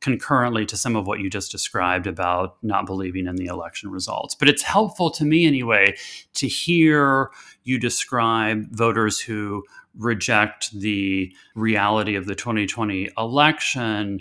concurrently 0.01 0.66
to 0.66 0.77
some 0.77 0.97
of 0.97 1.07
what 1.07 1.21
you 1.21 1.31
just 1.31 1.53
described 1.53 2.09
about 2.09 2.57
not 2.62 2.87
believing 2.87 3.29
in 3.29 3.37
the 3.37 3.47
election 3.47 3.88
results. 3.90 4.35
But 4.35 4.49
it's 4.49 4.62
helpful 4.62 5.11
to 5.12 5.25
me 5.25 5.47
anyway 5.47 5.95
to 6.35 6.49
hear 6.49 7.31
you 7.62 7.79
describe 7.79 8.66
voters 8.73 9.21
who 9.21 9.62
reject 9.97 10.73
the 10.73 11.33
reality 11.55 12.16
of 12.16 12.27
the 12.27 12.35
2020 12.35 13.11
election 13.16 14.21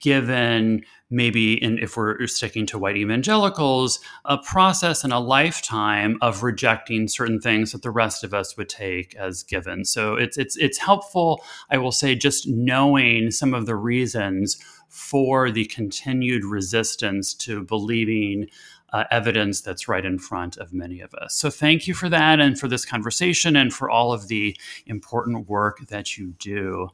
given 0.00 0.82
maybe 1.10 1.62
in, 1.62 1.78
if 1.78 1.96
we're 1.96 2.26
sticking 2.26 2.66
to 2.66 2.78
white 2.78 2.96
evangelicals 2.96 4.00
a 4.24 4.36
process 4.38 5.04
and 5.04 5.12
a 5.12 5.18
lifetime 5.18 6.18
of 6.20 6.42
rejecting 6.42 7.06
certain 7.06 7.40
things 7.40 7.72
that 7.72 7.82
the 7.82 7.90
rest 7.90 8.24
of 8.24 8.34
us 8.34 8.56
would 8.56 8.68
take 8.68 9.14
as 9.16 9.42
given. 9.42 9.84
So 9.84 10.14
it's 10.14 10.36
it's 10.36 10.56
it's 10.56 10.78
helpful 10.78 11.42
i 11.70 11.78
will 11.78 11.92
say 11.92 12.14
just 12.14 12.48
knowing 12.48 13.30
some 13.30 13.54
of 13.54 13.66
the 13.66 13.76
reasons 13.76 14.56
for 14.88 15.50
the 15.50 15.66
continued 15.66 16.44
resistance 16.44 17.34
to 17.34 17.62
believing 17.64 18.46
uh, 18.92 19.04
evidence 19.10 19.60
that's 19.60 19.88
right 19.88 20.04
in 20.04 20.18
front 20.18 20.56
of 20.56 20.72
many 20.72 21.00
of 21.00 21.12
us. 21.14 21.34
So, 21.34 21.50
thank 21.50 21.86
you 21.86 21.94
for 21.94 22.08
that 22.08 22.40
and 22.40 22.58
for 22.58 22.68
this 22.68 22.84
conversation 22.84 23.56
and 23.56 23.72
for 23.72 23.90
all 23.90 24.12
of 24.12 24.28
the 24.28 24.56
important 24.86 25.48
work 25.48 25.86
that 25.88 26.16
you 26.16 26.34
do. 26.38 26.88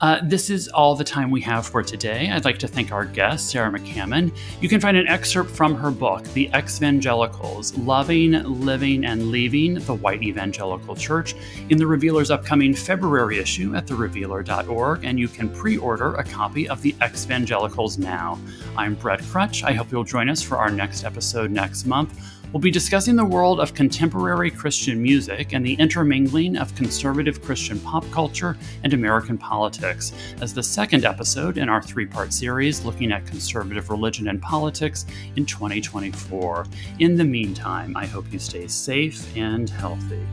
Uh, 0.00 0.20
this 0.24 0.50
is 0.50 0.68
all 0.68 0.94
the 0.94 1.04
time 1.04 1.30
we 1.30 1.40
have 1.40 1.66
for 1.66 1.82
today. 1.82 2.30
I'd 2.30 2.44
like 2.44 2.58
to 2.60 2.68
thank 2.68 2.92
our 2.92 3.04
guest, 3.04 3.50
Sarah 3.50 3.70
McCammon. 3.70 4.34
You 4.60 4.68
can 4.68 4.80
find 4.80 4.96
an 4.96 5.06
excerpt 5.06 5.50
from 5.50 5.74
her 5.74 5.90
book, 5.90 6.24
The 6.32 6.50
Exvangelicals 6.52 7.76
Loving, 7.78 8.32
Living, 8.64 9.04
and 9.04 9.28
Leaving 9.28 9.74
the 9.74 9.94
White 9.94 10.22
Evangelical 10.22 10.96
Church, 10.96 11.34
in 11.68 11.78
the 11.78 11.86
Revealer's 11.86 12.30
upcoming 12.30 12.74
February 12.74 13.38
issue 13.38 13.74
at 13.74 13.86
therevealer.org, 13.86 15.04
and 15.04 15.18
you 15.18 15.28
can 15.28 15.48
pre 15.48 15.76
order 15.76 16.14
a 16.14 16.24
copy 16.24 16.68
of 16.68 16.82
The 16.82 16.94
Exvangelicals 17.00 17.98
now. 17.98 18.38
I'm 18.76 18.94
Brett 18.94 19.20
Krutzsch. 19.20 19.62
I 19.62 19.72
hope 19.72 19.92
you'll 19.92 20.04
join 20.04 20.28
us 20.28 20.42
for 20.42 20.56
our 20.58 20.70
next 20.70 21.04
episode 21.04 21.33
episode 21.34 21.50
next 21.50 21.84
month 21.84 22.34
We'll 22.54 22.60
be 22.60 22.70
discussing 22.70 23.16
the 23.16 23.24
world 23.24 23.58
of 23.58 23.74
contemporary 23.74 24.48
Christian 24.48 25.02
music 25.02 25.54
and 25.54 25.66
the 25.66 25.74
intermingling 25.74 26.56
of 26.56 26.72
conservative 26.76 27.42
Christian 27.42 27.80
pop 27.80 28.08
culture 28.12 28.56
and 28.84 28.92
American 28.92 29.36
politics 29.36 30.12
as 30.40 30.54
the 30.54 30.62
second 30.62 31.04
episode 31.04 31.58
in 31.58 31.68
our 31.68 31.82
three 31.82 32.06
part 32.06 32.32
series 32.32 32.84
looking 32.84 33.10
at 33.10 33.26
conservative 33.26 33.90
religion 33.90 34.28
and 34.28 34.40
politics 34.40 35.04
in 35.34 35.44
2024. 35.44 36.66
In 37.00 37.16
the 37.16 37.24
meantime, 37.24 37.96
I 37.96 38.06
hope 38.06 38.32
you 38.32 38.38
stay 38.38 38.68
safe 38.68 39.36
and 39.36 39.68
healthy. 39.68 40.24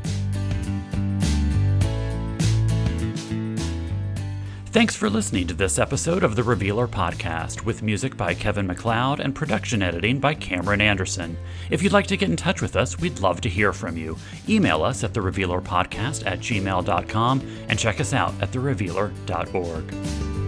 Thanks 4.71 4.95
for 4.95 5.09
listening 5.09 5.47
to 5.47 5.53
this 5.53 5.77
episode 5.77 6.23
of 6.23 6.37
the 6.37 6.43
Revealer 6.43 6.87
Podcast 6.87 7.65
with 7.65 7.83
music 7.83 8.15
by 8.15 8.33
Kevin 8.33 8.65
MacLeod 8.67 9.19
and 9.19 9.35
production 9.35 9.83
editing 9.83 10.17
by 10.17 10.33
Cameron 10.33 10.79
Anderson. 10.79 11.37
If 11.69 11.83
you'd 11.83 11.91
like 11.91 12.07
to 12.07 12.15
get 12.15 12.29
in 12.29 12.37
touch 12.37 12.61
with 12.61 12.77
us, 12.77 12.97
we'd 12.97 13.19
love 13.19 13.41
to 13.41 13.49
hear 13.49 13.73
from 13.73 13.97
you. 13.97 14.15
Email 14.47 14.81
us 14.83 15.03
at 15.03 15.11
therevealerpodcast 15.11 16.25
at 16.25 16.39
gmail.com 16.39 17.41
and 17.67 17.77
check 17.77 17.99
us 17.99 18.13
out 18.13 18.33
at 18.41 18.51
therevealer.org. 18.51 20.40